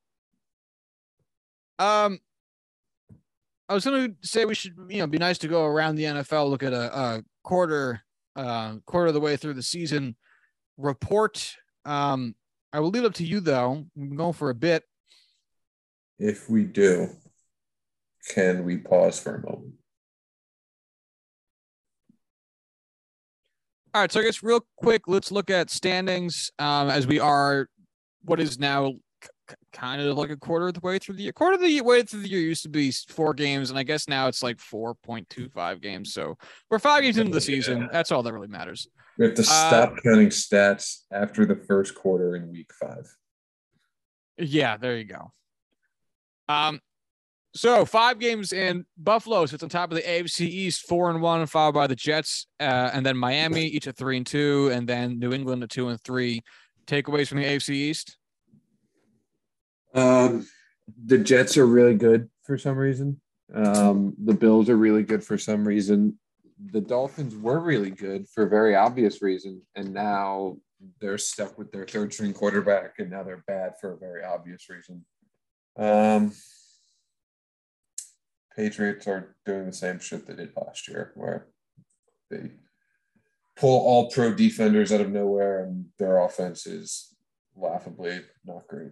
[1.79, 2.19] um
[3.69, 6.05] I was going to say we should, you know, be nice to go around the
[6.05, 8.01] NFL, look at a, a quarter,
[8.35, 10.15] uh, quarter of the way through the season
[10.77, 11.55] report.
[11.83, 12.35] Um,
[12.71, 13.85] I will leave it up to you though.
[13.97, 14.83] I'm going for a bit.
[16.19, 17.09] If we do,
[18.33, 19.73] can we pause for a moment?
[23.93, 27.67] All right, so I guess real quick, let's look at standings um, as we are
[28.23, 28.93] what is now
[29.77, 31.31] kind of like a quarter of the way through the year.
[31.31, 34.07] Quarter of the way through the year used to be four games, and I guess
[34.07, 36.13] now it's like four point two five games.
[36.13, 36.37] So
[36.69, 37.87] we're five games into the season.
[37.91, 38.87] That's all that really matters.
[39.17, 43.07] We have to stop counting stats after the first quarter in week five.
[44.37, 45.31] Yeah, there you go.
[46.49, 46.79] Um,
[47.53, 51.45] so five games in Buffalo sits on top of the AFC East, four and one,
[51.47, 55.17] followed by the Jets, uh, and then Miami, each at three and two, and then
[55.19, 56.43] New England at two and three.
[56.85, 58.17] Takeaways from the AFC East.
[59.97, 60.47] Um,
[61.05, 63.19] the Jets are really good for some reason.
[63.53, 66.19] Um, the Bills are really good for some reason.
[66.71, 70.57] The Dolphins were really good for very obvious reason, and now
[71.01, 74.69] they're stuck with their third string quarterback, and now they're bad for a very obvious
[74.69, 75.03] reason.
[75.77, 76.33] Um,
[78.55, 81.47] Patriots are doing the same shit they did last year, where
[82.29, 82.51] they
[83.55, 87.15] pull all pro defenders out of nowhere, and their offense is
[87.55, 88.91] laughably not great.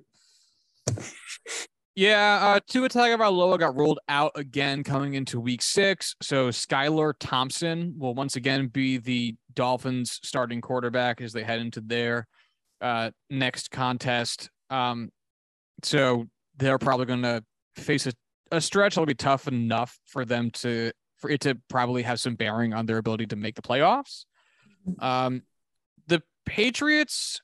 [1.96, 6.16] Yeah, uh, Tua Tagovailoa got ruled out again coming into Week Six.
[6.22, 11.80] So Skylar Thompson will once again be the Dolphins' starting quarterback as they head into
[11.80, 12.28] their
[12.82, 14.50] uh, next contest.
[14.70, 15.10] Um,
[15.84, 16.26] so
[16.58, 17.44] they're probably going to
[17.78, 18.14] face a,
[18.52, 22.36] a stretch that'll be tough enough for them to for it to probably have some
[22.36, 24.26] bearing on their ability to make the playoffs.
[25.00, 25.44] Um,
[26.08, 27.42] the Patriots,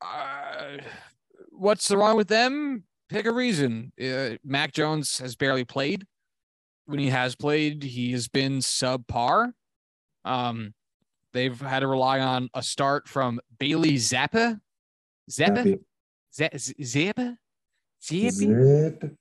[0.00, 0.78] uh,
[1.62, 2.84] what's the wrong with them?
[3.08, 3.92] Pick a reason.
[4.02, 6.04] Uh, Mac Jones has barely played.
[6.86, 9.52] When he has played, he has been subpar.
[10.24, 10.74] Um,
[11.32, 14.60] they've had to rely on a start from Bailey Zappa.
[15.30, 15.78] Zappa?
[16.36, 17.36] Zappa?
[18.02, 19.16] Zappa?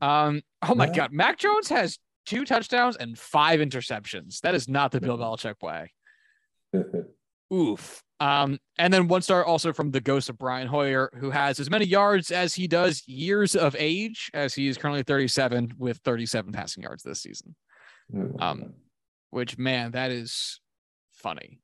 [0.00, 0.92] Um, oh my Yeah.
[0.92, 1.12] God.
[1.12, 4.40] Mac Jones has two touchdowns and five interceptions.
[4.40, 5.92] That is not the Bill Belichick way.
[7.52, 8.02] Oof.
[8.20, 11.68] Um, and then one star also from the ghost of Brian Hoyer, who has as
[11.68, 16.52] many yards as he does years of age, as he is currently 37 with 37
[16.52, 17.56] passing yards this season.
[18.38, 18.74] Um,
[19.30, 20.60] which man, that is
[21.12, 21.58] funny.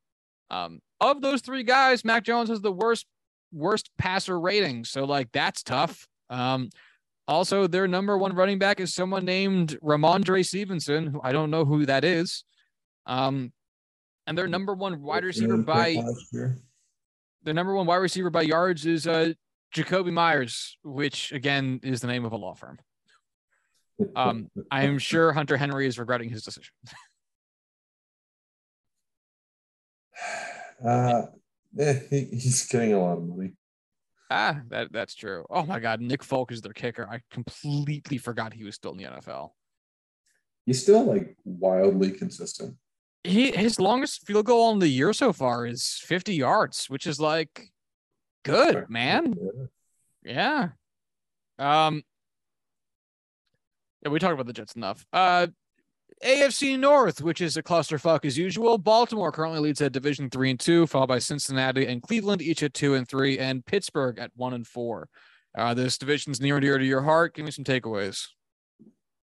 [0.50, 3.06] Um, of those three guys, Mac Jones has the worst
[3.52, 6.08] worst passer rating, so like that's tough.
[6.28, 6.70] Um,
[7.28, 11.64] also, their number one running back is someone named Rhamondre Stevenson, who I don't know
[11.64, 12.44] who that is.
[13.06, 13.52] Um,
[14.28, 15.96] and their number one wide receiver by
[17.42, 19.32] the number one wide receiver by yards is uh
[19.74, 22.78] Jakobi Meyers, which again is the name of a law firm.
[24.14, 26.72] Um, I am sure Hunter Henry is regretting his decision.
[30.86, 31.22] uh,
[31.78, 33.52] eh, he, he's getting a lot of money.
[34.30, 35.44] Ah, that that's true.
[35.50, 37.08] Oh my God, Nick Folk is their kicker.
[37.10, 39.50] I completely forgot he was still in the NFL.
[40.66, 42.76] He's still like wildly consistent.
[43.24, 47.20] He his longest field goal on the year so far is 50 yards, which is
[47.20, 47.70] like
[48.44, 49.34] good, man.
[50.24, 50.68] Yeah.
[51.58, 52.02] Um.
[54.02, 55.04] Yeah, we talked about the Jets enough.
[55.12, 55.48] Uh,
[56.24, 58.78] AFC North, which is a clusterfuck as usual.
[58.78, 62.74] Baltimore currently leads at Division three and two, followed by Cincinnati and Cleveland, each at
[62.74, 65.08] two and three, and Pittsburgh at one and four.
[65.56, 67.34] Uh, this division's near and dear to your heart.
[67.34, 68.26] Give me some takeaways.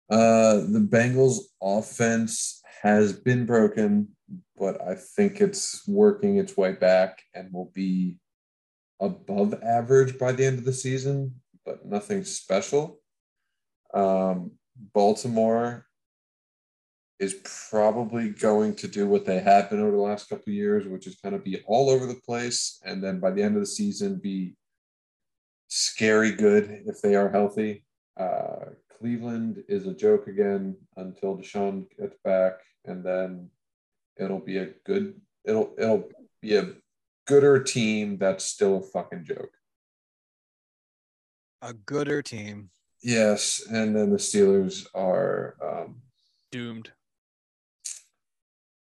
[0.10, 4.10] Uh, the Bengals offense has been broken,
[4.58, 8.18] but I think it's working its way back and will be
[9.00, 13.00] above average by the end of the season, but nothing special.
[13.94, 14.52] Um,
[14.94, 15.86] Baltimore
[17.20, 17.36] is
[17.70, 21.08] probably going to do what they have been over the last couple of years, which
[21.08, 23.66] is kind of be all over the place, and then by the end of the
[23.66, 24.56] season, be
[25.70, 27.86] scary good if they are healthy.
[28.20, 32.54] Uh, Cleveland is a joke again until Deshaun gets back,
[32.86, 33.50] and then
[34.18, 35.20] it'll be a good.
[35.46, 36.10] It'll it'll
[36.42, 36.74] be a
[37.28, 39.52] gooder team that's still a fucking joke.
[41.62, 42.70] A gooder team.
[43.02, 46.02] Yes, and then the Steelers are um,
[46.52, 46.92] doomed.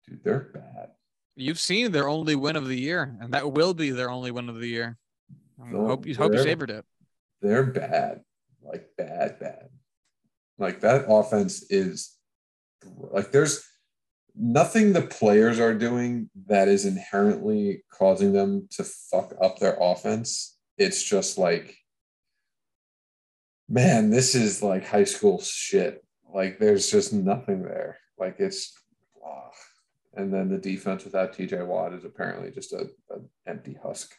[0.07, 0.91] Dude, they're bad.
[1.35, 4.47] You've seen their only win of the year, and that will be their only win
[4.47, 4.97] of the year.
[5.61, 6.85] I hope you hope you savored it.
[7.41, 8.21] They're bad,
[8.61, 9.69] like bad, bad.
[10.57, 12.15] Like that offense is
[12.85, 13.65] like there's
[14.37, 20.57] nothing the players are doing that is inherently causing them to fuck up their offense.
[20.77, 21.77] It's just like,
[23.69, 26.03] man, this is like high school shit.
[26.33, 27.97] Like there's just nothing there.
[28.17, 28.73] Like it's,
[29.25, 29.53] ugh.
[30.15, 34.15] and then the defense without TJ Watt is apparently just a, an empty husk.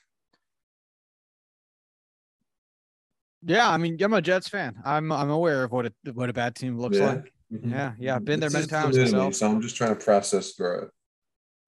[3.43, 4.75] Yeah, I mean, I'm a Jets fan.
[4.85, 7.07] I'm I'm aware of what a what a bad team looks Yeah.
[7.13, 7.33] like.
[7.53, 7.71] Mhm.
[7.71, 9.35] Yeah, yeah, I've been there It's many times myself.
[9.35, 10.91] So I'm just trying to process through it.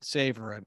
[0.03, 0.65] Savor it.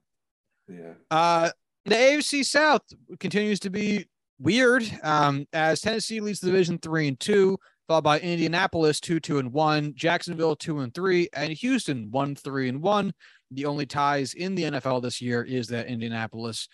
[0.70, 0.94] Yeah.
[1.10, 1.50] Uh,
[1.86, 2.84] the AFC South
[3.20, 4.08] continues to be
[4.40, 4.84] weird.
[5.04, 7.58] Um, as Tennessee leads the division three and two,
[7.88, 12.70] followed by Indianapolis two two and one, Jacksonville two and three, and Houston one three
[12.70, 13.14] and one.
[13.52, 16.70] The only ties in the NFL this year is that Indianapolis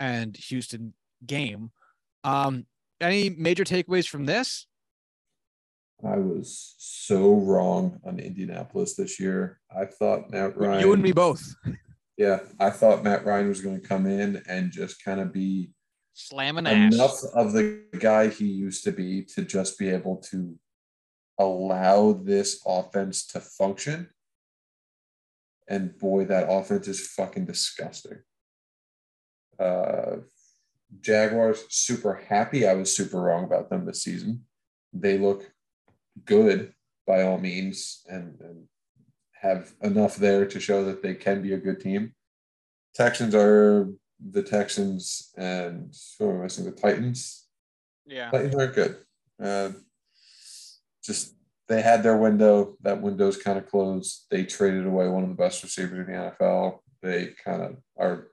[0.00, 0.94] and Houston
[1.26, 1.70] game.
[2.24, 2.66] Um,
[3.00, 4.66] any major takeaways from this?
[6.04, 9.60] I was so wrong on Indianapolis this year.
[9.74, 10.80] I thought Matt Ryan.
[10.80, 11.54] You and me both.
[12.16, 15.70] Yeah, I thought Matt Ryan was going to come in and just kind of be
[16.14, 16.94] Slamming ass.
[16.94, 20.58] enough of the guy he used to be to just be able to
[21.38, 24.10] allow this offense to function.
[25.68, 28.18] And boy, that offense is fucking disgusting.
[29.58, 30.16] Uh,
[31.00, 32.66] Jaguars, super happy.
[32.66, 34.44] I was super wrong about them this season.
[34.92, 35.51] They look
[36.24, 36.72] good
[37.06, 38.64] by all means and, and
[39.40, 42.14] have enough there to show that they can be a good team.
[42.94, 43.88] Texans are
[44.30, 46.64] the Texans and who am I missing?
[46.64, 47.46] The Titans.
[48.06, 48.30] Yeah.
[48.30, 48.96] Titans aren't good.
[49.42, 49.70] Uh,
[51.02, 51.34] just
[51.68, 52.76] they had their window.
[52.82, 54.26] That window's kind of closed.
[54.30, 56.78] They traded away one of the best receivers in the NFL.
[57.02, 58.28] They kind of are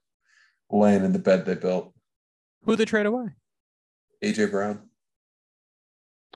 [0.69, 1.93] laying in the bed they built.
[2.65, 3.29] Who they trade away?
[4.23, 4.88] AJ Brown.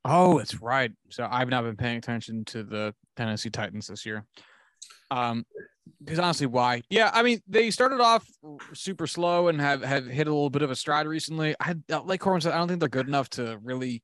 [0.06, 0.92] Oh, it's right.
[1.10, 4.26] So I've not been paying attention to the Tennessee Titans this year.
[5.12, 5.46] Um,
[6.04, 6.82] because honestly, why?
[6.90, 8.26] Yeah, I mean, they started off
[8.74, 11.56] super slow and have have hit a little bit of a stride recently.
[11.60, 11.76] I
[12.06, 14.04] like Corbin said, I don't think they're good enough to really.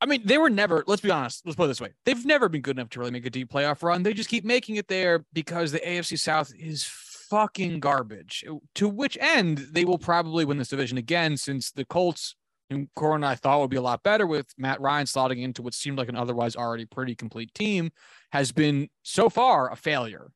[0.00, 0.84] I mean, they were never.
[0.86, 1.44] Let's be honest.
[1.44, 3.50] Let's put it this way: they've never been good enough to really make a deep
[3.50, 4.02] playoff run.
[4.02, 6.84] They just keep making it there because the AFC South is
[7.28, 8.44] fucking garbage.
[8.76, 12.36] To which end they will probably win this division again, since the Colts
[12.70, 15.74] who Corin I thought would be a lot better with Matt Ryan slotting into what
[15.74, 17.90] seemed like an otherwise already pretty complete team,
[18.32, 20.30] has been so far a failure.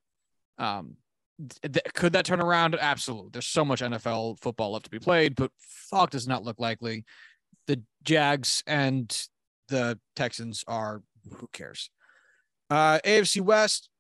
[0.59, 0.97] Um,
[1.63, 2.75] th- could that turn around?
[2.75, 3.31] Absolutely.
[3.33, 7.05] There's so much NFL football left to be played, but fuck does not look likely.
[7.67, 9.15] The Jags and
[9.69, 11.03] the Texans are
[11.39, 11.91] who cares?
[12.71, 13.91] Uh, AFC West,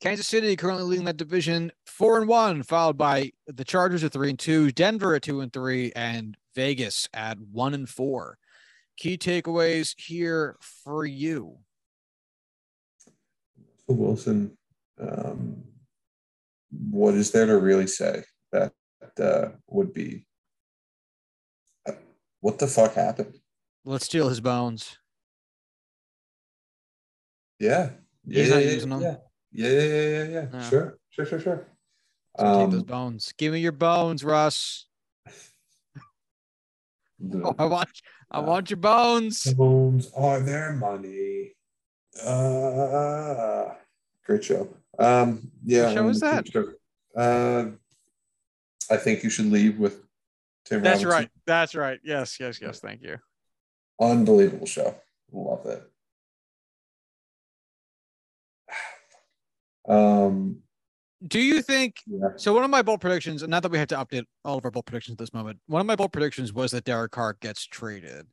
[0.00, 4.30] Kansas City currently leading that division four and one, followed by the Chargers at three
[4.30, 6.36] and two, Denver at two and three, and
[6.66, 8.38] Vegas at one and four.
[8.96, 11.58] Key takeaways here for you.
[13.86, 14.56] Wilson.
[14.98, 15.62] Um,
[16.70, 18.72] what is there to really say that
[19.20, 20.26] uh, would be?
[21.86, 21.92] uh,
[22.40, 23.36] What the fuck happened?
[23.84, 24.98] Let's steal his bones.
[27.60, 27.90] Yeah,
[28.26, 29.02] yeah, He's yeah, not yeah, using them.
[29.02, 29.16] yeah.
[29.52, 30.46] Yeah, yeah, yeah, yeah, yeah.
[30.52, 30.70] Yeah.
[30.70, 31.66] Sure, sure, sure, sure.
[32.38, 33.32] So take those Um, bones.
[33.38, 34.85] Give me your bones, Russ.
[37.18, 37.88] The Oh, I want
[38.30, 39.44] I Uh, want your bones.
[39.54, 41.54] bones are their money.
[42.24, 43.74] Uh,
[44.24, 44.68] great show.
[44.98, 45.84] Um, yeah.
[45.86, 46.46] What show is that?
[47.16, 47.70] Uh,
[48.90, 50.02] I think you should leave with
[50.64, 50.82] Tim.
[50.82, 51.08] That's Robinson.
[51.10, 51.30] right.
[51.46, 52.00] That's right.
[52.02, 52.80] Yes, yes, yes.
[52.80, 53.18] Thank you.
[54.00, 54.94] Unbelievable show.
[55.32, 55.82] Love it.
[59.88, 60.62] Um,
[61.26, 62.28] Do you think yeah.
[62.36, 62.52] so?
[62.52, 64.70] One of my bold predictions, and not that we have to update all of our
[64.70, 65.58] bold predictions at this moment.
[65.66, 68.26] One of my bold predictions was that Derek Carr gets traded.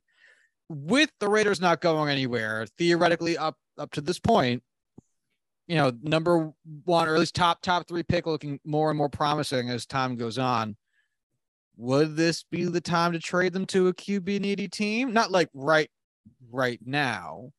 [0.68, 4.62] With the Raiders not going anywhere, theoretically up up to this point,
[5.66, 6.52] you know, number
[6.84, 10.16] one or at least top top three pick looking more and more promising as time
[10.16, 10.76] goes on.
[11.76, 15.12] Would this be the time to trade them to a QB needy team?
[15.12, 15.90] Not like right
[16.50, 17.50] right now.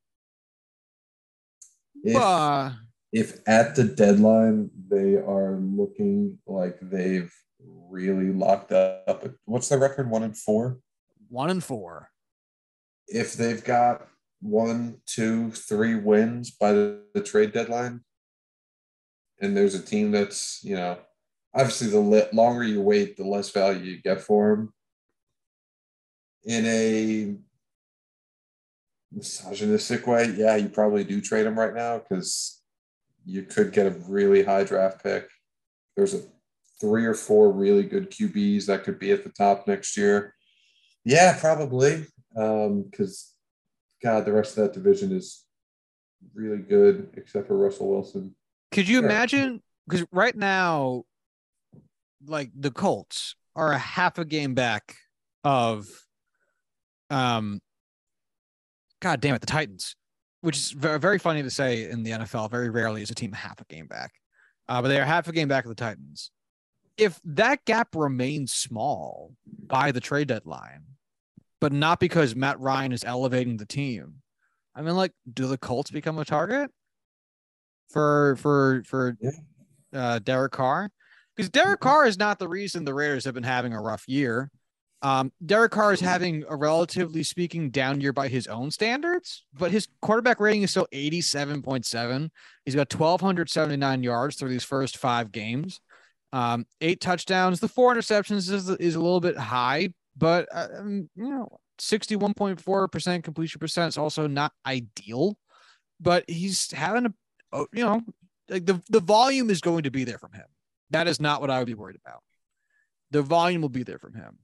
[2.03, 2.73] If, but
[3.15, 7.33] if at the deadline they are looking like they've
[7.89, 10.09] really locked up, what's the record?
[10.09, 10.79] One and four?
[11.29, 12.09] one and four.
[13.07, 14.05] If they've got
[14.41, 18.01] one, two, three wins by the, the trade deadline,
[19.41, 20.97] and there's a team that's, you know,
[21.53, 24.73] obviously the le- longer you wait, the less value you get for them.
[26.43, 27.35] In a
[29.13, 32.61] misogynistic way, yeah, you probably do trade them right now because
[33.25, 35.27] you could get a really high draft pick.
[35.95, 36.21] There's a
[36.79, 40.35] three or four really good QBs that could be at the top next year.
[41.03, 42.05] Yeah, probably.
[42.33, 45.45] Because, um, God, the rest of that division is
[46.33, 48.35] really good, except for Russell Wilson.
[48.71, 49.05] Could you Sure.
[49.05, 49.63] imagine?
[49.87, 51.03] Because right now,
[52.25, 54.97] like the Colts are a half a game back
[55.43, 55.87] of,
[57.09, 57.61] um,
[58.99, 59.95] God damn it, the Titans,
[60.45, 62.51] which is very, very funny to say in the NFL.
[62.51, 64.11] Very rarely is a team half a game back,
[64.69, 66.29] uh, but they are half a game back of the Titans.
[66.97, 69.33] If that gap remains small
[69.65, 70.83] by the trade deadline,
[71.59, 74.21] but not because Matt Ryan is elevating the team,
[74.75, 76.69] I mean, like, do the Colts become a target
[77.89, 79.17] for for for
[79.93, 80.91] uh, Derek Carr?
[81.35, 81.83] Because Derek Mhm.
[81.83, 84.51] Carr is not the reason the Raiders have been having a rough year.
[85.05, 89.69] Um, Derek Carr is having a relatively speaking down year by his own standards, but
[89.69, 92.31] his quarterback rating is still 87.7.
[92.65, 95.79] He's got 1,279 yards through these first five games,
[96.33, 97.59] um, eight touchdowns.
[97.59, 103.23] The four interceptions is, is a little bit high, but uh, um, you know, 61.4%
[103.23, 105.37] completion percent is also not ideal,
[105.99, 107.13] but he's having a,
[107.53, 108.01] oh, you know,
[108.49, 110.47] like the, the volume is going to be there from him.
[110.89, 112.23] That is not what I would be worried about.
[113.11, 114.39] The volume will be there from him.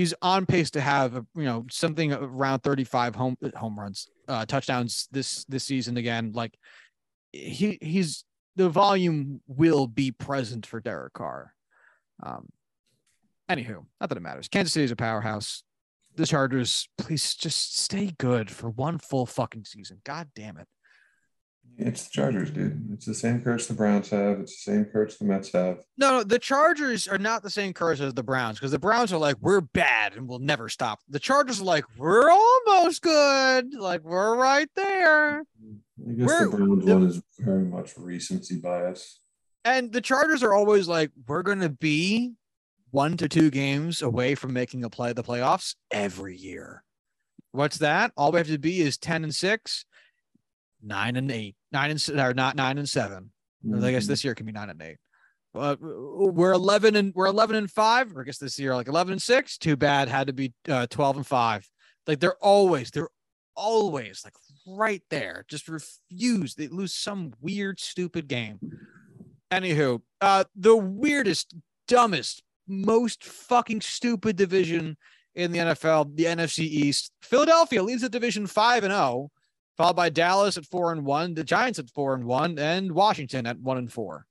[0.00, 5.08] He's on pace to have, you know, something around 35 home home runs, uh, touchdowns
[5.12, 6.32] this this season again.
[6.34, 6.58] Like
[7.32, 8.24] he he's
[8.56, 11.52] the volume will be present for Derek Carr.
[12.22, 12.48] Um,
[13.50, 14.48] anywho, not that it matters.
[14.48, 15.64] Kansas City is a powerhouse.
[16.16, 20.00] The Chargers, please just stay good for one full fucking season.
[20.04, 20.66] God damn it.
[21.78, 22.90] It's the Chargers, dude.
[22.92, 24.38] It's the same curse the Browns have.
[24.40, 25.78] It's the same curse the Mets have.
[25.96, 29.12] No, no, the Chargers are not the same curse as the Browns because the Browns
[29.14, 30.98] are like, we're bad and we'll never stop.
[31.08, 33.72] The Chargers are like, we're almost good.
[33.74, 35.40] Like, we're right there.
[35.40, 39.20] I guess We're- the Browns the- one is very much recency bias.
[39.64, 42.32] And the Chargers are always like, we're going to be
[42.90, 46.82] one to two games away from making a play the playoffs every year.
[47.52, 48.12] What's that?
[48.16, 49.84] All we have to be is 10 and six,
[50.82, 53.30] nine and eight, nine and or not nine and seven.
[53.70, 54.08] Or I guess Mhm.
[54.08, 54.96] this year can be nine and eight.
[55.54, 58.16] Uh, we're eleven and we're eleven and five.
[58.16, 59.58] Or I guess this year like eleven and six.
[59.58, 60.08] Too bad.
[60.08, 61.68] Had to be uh, twelve and five.
[62.06, 63.10] Like they're always they're
[63.56, 64.34] always like
[64.66, 65.44] right there.
[65.48, 66.54] Just refuse.
[66.54, 68.58] They lose some weird stupid game.
[69.50, 71.54] Anywho, uh, the weirdest,
[71.88, 74.96] dumbest, most fucking stupid division
[75.34, 77.10] in the NFL, the NFC East.
[77.22, 79.30] Philadelphia leads the division five and zero
[79.80, 83.46] followed by Dallas at four and one, the Giants at four and one, and Washington
[83.46, 84.26] at one and four.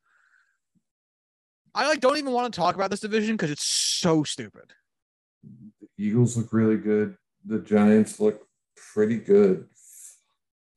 [1.73, 4.73] I like don't even want to talk about this division because it's so stupid.
[5.81, 7.15] The Eagles look really good.
[7.45, 8.47] The Giants look
[8.93, 9.65] pretty good.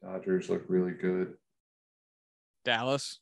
[0.03, 1.35] Dodgers look really good.
[2.65, 3.19] Dallas.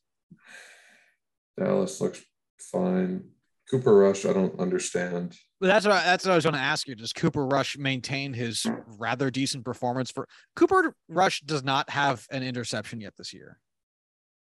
[1.58, 2.22] Dallas looks
[2.60, 3.24] fine.
[3.68, 5.36] Cooper Rush, I don't understand.
[5.60, 6.94] That's what I, that's what I was going to ask you.
[6.94, 8.66] Does Cooper Rush maintain his
[8.98, 10.26] rather decent performance for
[10.56, 13.58] Cooper Rush does not have an interception yet this year.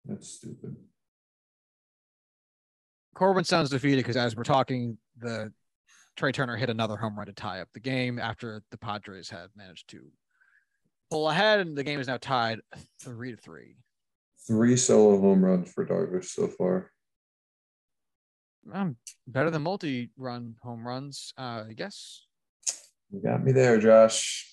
[0.05, 0.77] That's stupid.
[3.15, 5.51] Corbin sounds defeated because as we're talking, the
[6.15, 9.49] Trea Turner hit another home run to tie up the game after the Padres had
[9.57, 10.01] managed to
[11.11, 12.59] pull ahead, and the game is now tied
[13.01, 13.75] three to three.
[14.47, 16.91] Three solo home runs for Darvish so far.
[18.71, 22.25] Um, better than multi-run home runs, uh, I guess.
[23.11, 24.45] You got me there, Josh.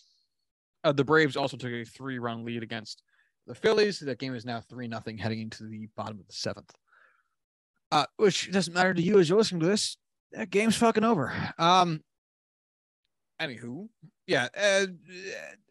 [0.84, 3.02] Uh, the Braves also took a three-run lead against
[3.46, 3.98] the Phillies.
[3.98, 6.72] That game is now three nothing heading into the bottom of the seventh.
[7.92, 9.96] Uh, which doesn't matter to you as you're listening to this.
[10.32, 11.32] That game's fucking over.
[11.58, 12.00] Um.
[13.40, 13.88] Anywho,
[14.26, 14.48] yeah.
[14.56, 14.86] Uh,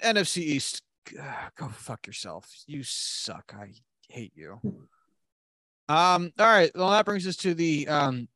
[0.04, 0.84] NFC East.
[1.20, 2.48] uh, Go fuck yourself.
[2.68, 3.54] You suck.
[3.58, 3.72] I
[4.08, 4.60] hate you.
[5.88, 6.32] Um.
[6.40, 6.72] All right.
[6.76, 8.28] Well, that brings us to the um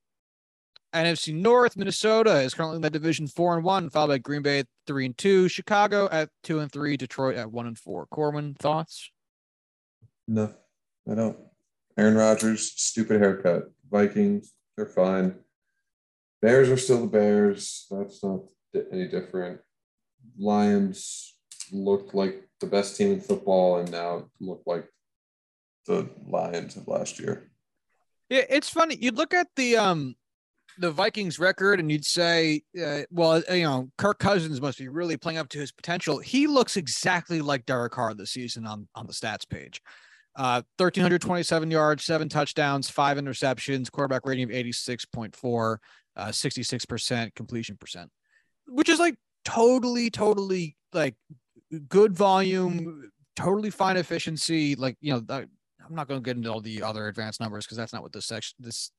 [0.93, 1.77] NFC North.
[1.77, 5.05] Minnesota is currently in that division four and one, followed by Green Bay at three
[5.05, 8.05] and two, Chicago at two and three, Detroit at one and four.
[8.07, 9.11] Corwin, thoughts?
[10.27, 10.53] No,
[11.09, 11.38] I don't.
[11.97, 13.71] Aaron Rodgers, stupid haircut.
[13.91, 15.35] Vikings, they're fine.
[16.41, 17.88] Bears are still the Bears.
[17.91, 18.41] That's not
[18.91, 19.59] any different.
[20.38, 21.35] Lions
[21.71, 24.88] looked like the best team in football and now look like
[25.90, 27.49] the Lions of last year.
[28.30, 28.95] Yeah, it's funny.
[28.95, 30.16] You'd look at the um
[30.78, 35.18] the Vikings record and you'd say, uh, well, you know, Kirk Cousins must be really
[35.18, 36.20] playing up to his potential.
[36.20, 39.82] He looks exactly like Derek Carr this season on on the stats page.
[40.36, 45.78] Uh, 1,327 yards, seven touchdowns, five interceptions, quarterback rating of 86.4,
[46.16, 48.10] uh, 66% completion percent,
[48.68, 51.16] which is like totally, totally like
[51.90, 54.76] good volume, totally fine efficiency.
[54.76, 55.41] Like, you know,
[55.90, 58.14] I'm not going to get into all the other advanced numbers because that's not what
[58.14, 58.91] this section, this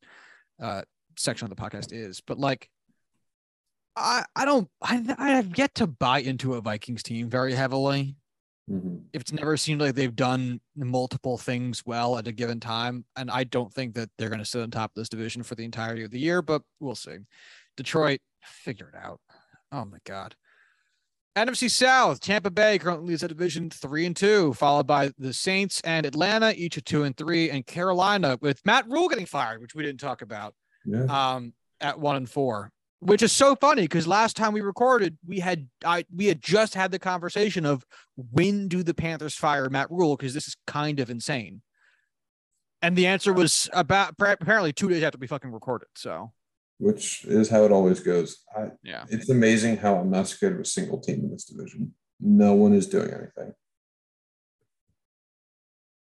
[0.60, 0.82] uh,
[1.16, 2.20] section of the podcast is.
[2.20, 2.68] But like,
[3.96, 8.16] I I don't I I have yet to buy into a Vikings team very heavily.
[8.70, 8.98] Mm-hmm.
[9.12, 13.44] It's never seemed like they've done multiple things well at a given time, and I
[13.44, 16.04] don't think that they're going to sit on top of this division for the entirety
[16.04, 16.40] of the year.
[16.42, 17.18] But we'll see.
[17.76, 19.20] Detroit, figure it out.
[19.72, 20.34] Oh my god.
[21.46, 25.80] NFC South, Tampa Bay currently leads the division three and two, followed by the Saints
[25.84, 29.74] and Atlanta, each at two and three, and Carolina with Matt Rhule getting fired, which
[29.74, 30.54] we didn't talk about,
[30.84, 31.04] yeah.
[31.04, 32.72] um, at one and four.
[33.00, 36.74] Which is so funny because last time we recorded, we had I we had just
[36.74, 37.84] had the conversation of
[38.16, 41.62] when do the Panthers fire Matt Rhule because this is kind of insane,
[42.82, 45.88] and the answer was about apparently two days after we fucking recorded.
[45.94, 46.32] So
[46.80, 48.38] which is how it always goes.
[48.56, 51.94] I, yeah, it's amazing how I'm not scared of a single team in this division.
[52.18, 53.52] No one is doing anything.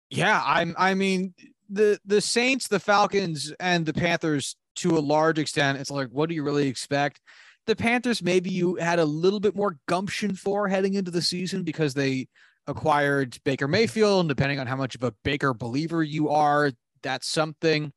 [0.09, 0.75] Yeah, I'm.
[0.77, 1.33] I mean,
[1.69, 5.79] the the Saints, the Falcons, and the Panthers to a large extent.
[5.79, 7.21] It's like, what do you really expect?
[7.65, 11.63] The Panthers, maybe you had a little bit more gumption for heading into the season
[11.63, 12.27] because they
[12.67, 16.71] acquired Baker Mayfield, and depending on how much of a Baker believer you are,
[17.01, 17.93] that's something.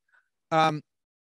[0.51, 0.82] Um,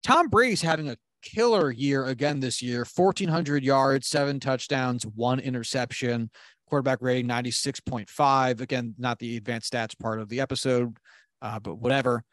[0.04, 0.98] Tom Brady's having a
[1.28, 6.30] killer year again this year 1,400 yards, seven touchdowns, one interception,
[6.70, 8.62] quarterback rating 96.5.
[8.62, 10.98] Again, not the advanced stats part of the episode,
[11.42, 12.24] uh, but whatever.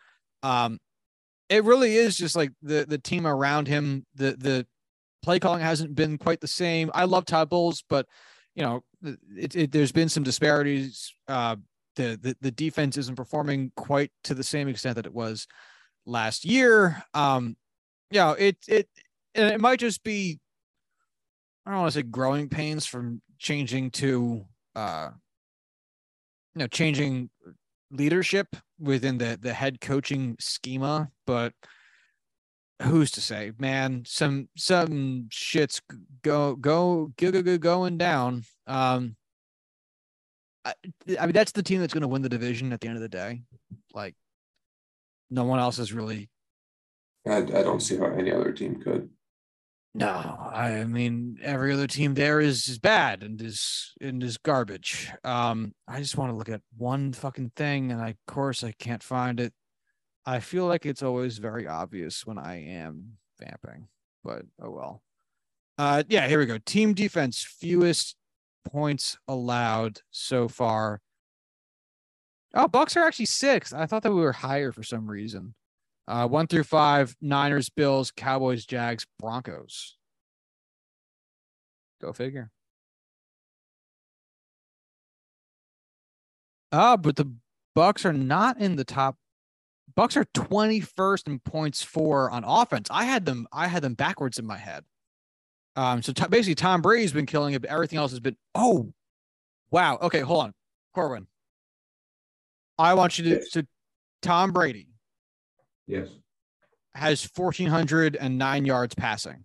[0.42, 0.78] Um,
[1.48, 4.06] it really is just like the the team around him.
[4.14, 4.66] The the
[5.22, 6.90] play calling hasn't been quite the same.
[6.94, 8.06] I love Todd Bowles, but
[8.54, 8.82] you know,
[9.36, 11.12] it, it, there's been some disparities.
[11.28, 11.56] Uh,
[11.96, 15.46] the, the the defense isn't performing quite to the same extent that it was
[16.06, 17.02] last year.
[17.12, 17.56] Um,
[18.12, 18.88] know, it it
[19.34, 20.40] it might just be
[21.66, 24.44] I don't want to say growing pains from changing to
[24.74, 25.10] uh
[26.54, 27.30] you know changing
[27.90, 31.52] leadership within the the head coaching schema, but
[32.82, 34.04] who's to say, man?
[34.06, 35.80] Some some shits
[36.22, 38.44] go go go go, go going down.
[38.66, 39.16] Um,
[40.64, 40.74] I,
[41.18, 43.02] I mean that's the team that's going to win the division at the end of
[43.02, 43.42] the day.
[43.92, 44.14] Like,
[45.30, 46.28] no one else is really
[47.26, 49.10] I, I don't see how any other team could.
[49.96, 55.10] No, I mean every other team there is, is bad and is and is garbage.
[55.22, 58.72] Um, I just want to look at one fucking thing, and I, of course I
[58.72, 59.52] can't find it.
[60.26, 63.86] I feel like it's always very obvious when I am vamping,
[64.24, 65.02] but oh well.
[65.78, 66.58] Uh, yeah, here we go.
[66.58, 68.16] Team defense, fewest
[68.64, 71.00] points allowed so far.
[72.54, 73.72] Oh, Bucks are actually six.
[73.72, 75.54] I thought that we were higher for some reason.
[76.06, 79.96] Uh, one through five Niners, Bills, Cowboys, Jags, Broncos.
[82.00, 82.50] Go figure.
[86.72, 87.32] Ah, but the
[87.74, 89.16] Bucks are not in the top.
[89.96, 92.88] Bucks are 21st in points for on offense.
[92.90, 93.46] I had them.
[93.52, 94.84] I had them backwards in my head.
[95.76, 98.36] Um, so t- basically, Tom Brady's been killing it, but everything else has been.
[98.54, 98.92] Oh,
[99.70, 99.98] wow.
[100.02, 100.54] Okay, hold on,
[100.94, 101.26] Corwin.
[102.78, 103.66] I want you to, to
[104.22, 104.88] Tom Brady
[105.86, 106.08] Yes.
[106.94, 109.44] Has 1,409 yards passing.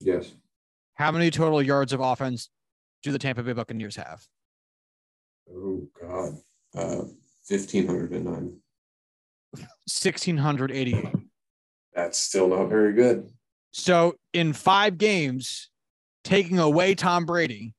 [0.00, 0.32] Yes.
[0.94, 2.50] How many total yards of offense
[3.02, 4.26] do the Tampa Bay Buccaneers have?
[5.50, 6.34] Oh, God.
[6.74, 7.04] Uh,
[7.48, 8.56] 1,509.
[9.52, 11.04] 1,688.
[11.94, 13.30] That's still not very good.
[13.72, 15.70] So in five games,
[16.24, 17.74] taking away Tom Brady,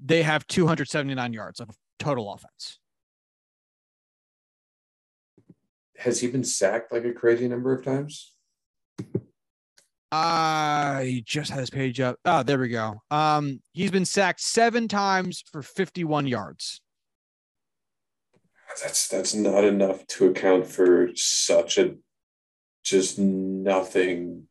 [0.00, 2.78] they have 279 yards of total offense.
[6.02, 8.32] Has he been sacked like a crazy number of times?
[10.10, 12.16] I just had his page up.
[12.24, 13.00] Oh, there we go.
[13.10, 16.82] Um, he's been sacked seven times for 51 yards.
[18.82, 21.96] That's that's not enough to account for such a
[22.82, 24.48] just nothing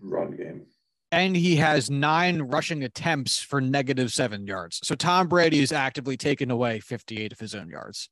[0.00, 0.66] run game.
[1.10, 4.80] And he has nine rushing attempts for negative seven yards.
[4.82, 8.10] So Tom Brady is actively taking away 58 of his own yards.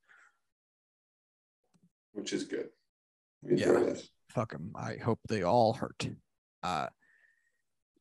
[2.13, 2.69] Which is good.
[3.43, 3.95] Yeah.
[4.31, 4.73] Fuck them.
[4.75, 6.09] I hope they all hurt.
[6.63, 6.87] Uh,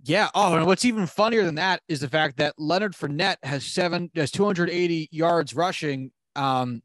[0.04, 0.30] yeah.
[0.34, 4.10] Oh, and what's even funnier than that is the fact that Leonard Fournette has seven,
[4.16, 6.12] has 280 yards rushing.
[6.36, 6.82] Um,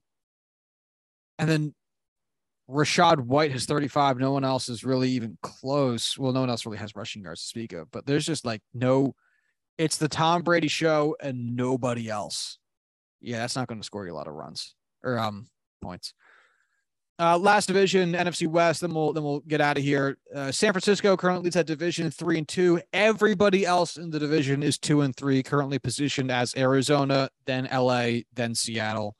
[1.38, 1.74] and then
[2.68, 4.18] Rachaad White has 35.
[4.18, 6.18] No one else is really even close.
[6.18, 8.60] Well, no one else really has rushing yards to speak of, but there's just like
[8.74, 9.14] no,
[9.78, 12.58] it's the Tom Brady show and nobody else.
[13.20, 14.74] Yeah, that's not going to score you a lot of runs
[15.04, 15.48] or um
[15.80, 16.12] points.
[17.18, 18.82] Uh, last division, NFC West.
[18.82, 20.18] Then we'll then we'll get out of here.
[20.34, 22.80] Uh, San Francisco currently leads that division three and two.
[22.92, 25.42] Everybody else in the division is two and three.
[25.42, 29.16] Currently positioned as Arizona, then LA, then Seattle.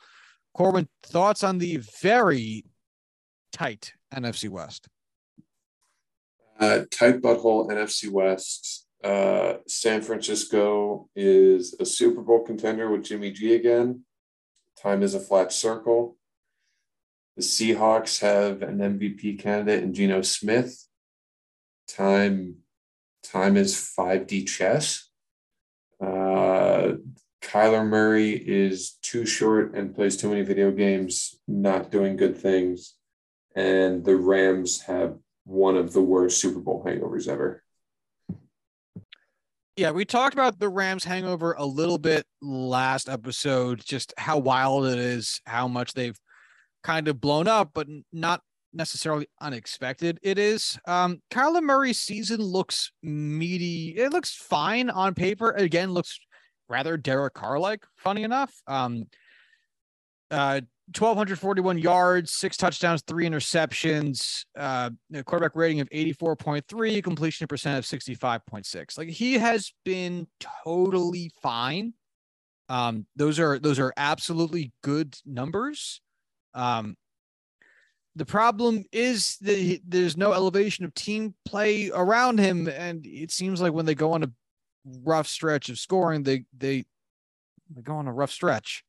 [0.53, 2.65] Corbin, thoughts on the very
[3.53, 4.89] tight NFC West?
[6.59, 8.87] Uh, tight butthole NFC West.
[9.03, 14.05] Uh, San Francisco is a Super Bowl contender with Jimmy G again.
[14.83, 16.16] Time is a flat circle.
[17.37, 20.87] The Seahawks have an MVP candidate in Geno Smith.
[21.87, 22.57] Time,
[23.23, 25.11] time is 5D chess.
[26.01, 26.95] Uh,
[27.43, 32.95] Kyler Murray is too short and plays too many video games, not doing good things.
[33.55, 37.63] And the Rams have one of the worst Super Bowl hangovers ever.
[39.77, 44.87] Yeah, we talked about the Rams hangover a little bit last episode, just how wild
[44.87, 46.19] it is, how much they've
[46.87, 48.43] kind of blown up, but not
[48.73, 50.79] necessarily unexpected it is.
[50.87, 53.97] Um, Kyler Murray's season looks meaty.
[53.97, 55.51] It looks fine on paper.
[55.51, 56.21] Again, looks
[56.69, 58.55] rather Derek Carr like, funny enough.
[58.69, 59.07] Um,
[60.31, 60.61] uh,
[60.97, 64.91] 1,241 yards, six touchdowns, three interceptions, uh,
[65.25, 68.97] quarterback rating of 84.3, completion percent of 65.6.
[68.97, 70.29] Like he has been
[70.65, 71.95] totally fine.
[72.69, 76.01] Um, those are those are absolutely good numbers.
[76.57, 76.97] Um,
[78.17, 83.61] the problem is that there's no elevation of team play around him, and it seems
[83.61, 84.31] like when they go on a
[85.05, 86.87] rough stretch of scoring, they they
[87.71, 88.83] they go on a rough stretch.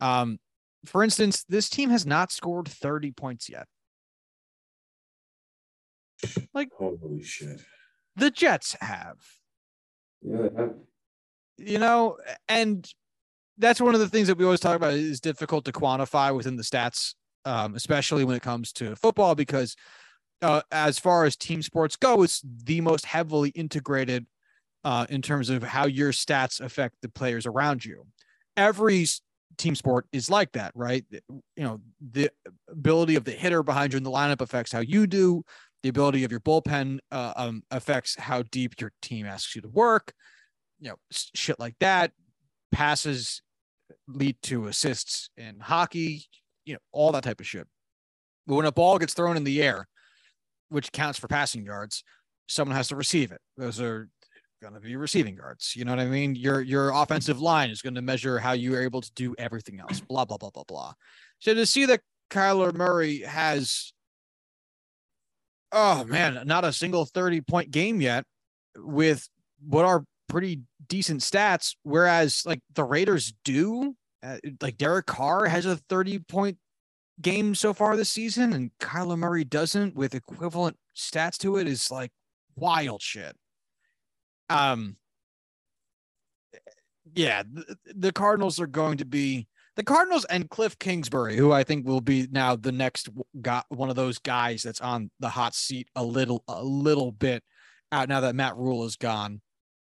[0.00, 0.38] Um,
[0.86, 3.66] for instance, this team has not scored 30 points yet.
[6.54, 7.60] Like holy shit,
[8.14, 9.18] the Jets have.
[10.22, 10.74] Yeah, they have.
[11.58, 12.18] You know,
[12.48, 12.88] and
[13.58, 16.56] that's one of the things that we always talk about is difficult to quantify within
[16.56, 17.14] the stats,
[17.44, 19.76] um, especially when it comes to football, because
[20.42, 24.26] uh, as far as team sports go, it's the most heavily integrated
[24.84, 28.04] uh, in terms of how your stats affect the players around you.
[28.56, 29.06] Every
[29.56, 31.04] team sport is like that, right?
[31.56, 32.30] You know, the
[32.68, 35.44] ability of the hitter behind you in the lineup affects how you do.
[35.82, 39.68] The ability of your bullpen uh, um, affects how deep your team asks you to
[39.68, 40.12] work.
[40.80, 42.12] You know, shit like that.
[42.72, 43.42] Passes
[44.08, 46.24] lead to assists in hockey,
[46.64, 47.66] you know, all that type of shit.
[48.46, 49.86] But when a ball gets thrown in the air,
[50.68, 52.04] which counts for passing yards,
[52.46, 53.40] someone has to receive it.
[53.56, 54.08] Those are
[54.60, 55.74] going to be receiving yards.
[55.76, 56.34] You know what I mean?
[56.34, 59.80] Your your offensive line is going to measure how you are able to do everything
[59.80, 60.00] else.
[60.00, 60.94] Blah blah blah blah blah.
[61.38, 62.00] So to see that
[62.30, 63.92] Kyler Murray has,
[65.72, 68.24] oh man, not a single thirty point game yet,
[68.76, 69.28] with
[69.66, 73.94] what are pretty decent stats, whereas like the Raiders do.
[74.22, 76.56] Uh, like Derek Carr has a 30 point
[77.20, 81.90] game so far this season, and Kyler Murray doesn't with equivalent stats to it is
[81.90, 82.10] like
[82.56, 83.36] wild shit.
[84.48, 84.96] Um,
[87.14, 89.46] yeah, the, the Cardinals are going to be
[89.76, 93.08] the Cardinals and Cliff Kingsbury, who I think will be now the next
[93.40, 97.42] got one of those guys that's on the hot seat a little, a little bit
[97.90, 99.40] out now that Matt Rhule is gone.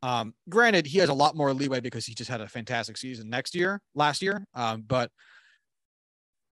[0.02, 3.30] Um, granted, he has a lot more leeway because he just had a fantastic season
[3.30, 4.44] next year, last year.
[4.54, 5.10] Um, but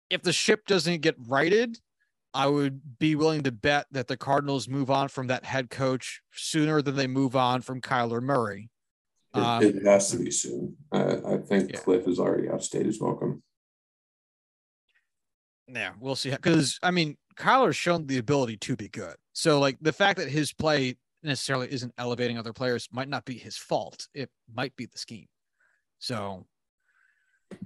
[0.08, 1.78] if the ship doesn't get righted,
[2.32, 6.20] I would be willing to bet that the Cardinals move on from that head coach
[6.32, 8.70] sooner than they move on from Kyler Murray.
[9.34, 10.76] It, um, it has to be soon.
[10.90, 11.80] I, I think yeah.
[11.80, 13.42] Cliff has already outstayed his welcome.
[15.68, 16.30] Yeah, we'll see.
[16.30, 19.14] Because I mean, Kyler's shown the ability to be good.
[19.32, 23.38] So, like the fact that his play necessarily isn't elevating other players might not be
[23.38, 24.08] his fault.
[24.14, 25.26] It might be the scheme.
[25.98, 26.46] So,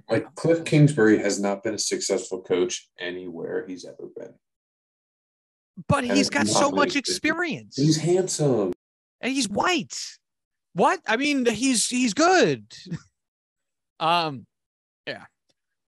[0.09, 4.33] like Cliff Kingsbury has not been a successful coach anywhere he's ever been.
[5.87, 7.75] But and he's got so much experience.
[7.75, 8.73] He's handsome.
[9.21, 9.97] And he's white.
[10.73, 10.99] What?
[11.07, 12.65] I mean, he's he's good.
[13.99, 14.45] um,
[15.07, 15.25] yeah.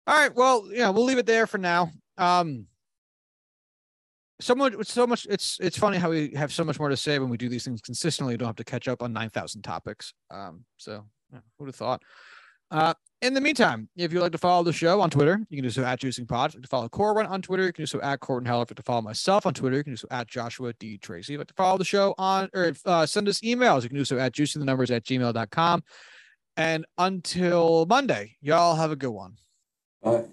[0.08, 0.36] All right.
[0.36, 1.92] Well, yeah, we'll leave it there for now.
[2.18, 2.68] Um,
[4.40, 7.20] so much so much it's it's funny how we have so much more to say
[7.20, 10.14] when we do these things consistently we don't have to catch up on 9000 topics
[10.30, 12.02] um so yeah, who'd have thought
[12.72, 12.94] uh
[13.26, 15.72] in the meantime, if you'd like to follow the show on Twitter, you can do
[15.72, 16.54] so at Juicing Pod.
[16.54, 18.64] Like to follow Corbin on Twitter, you can do so at Corbin Heller.
[18.64, 20.98] If like to follow myself on Twitter, you can do so at Joshua D.
[21.00, 21.22] Tracy.
[21.22, 23.98] If you'd like to follow the show on or uh, send us emails, you can
[23.98, 25.84] do so at juicing the numbers at gmail.com.
[26.58, 29.38] And until Monday, y'all have a good one.
[30.04, 30.26] Bye.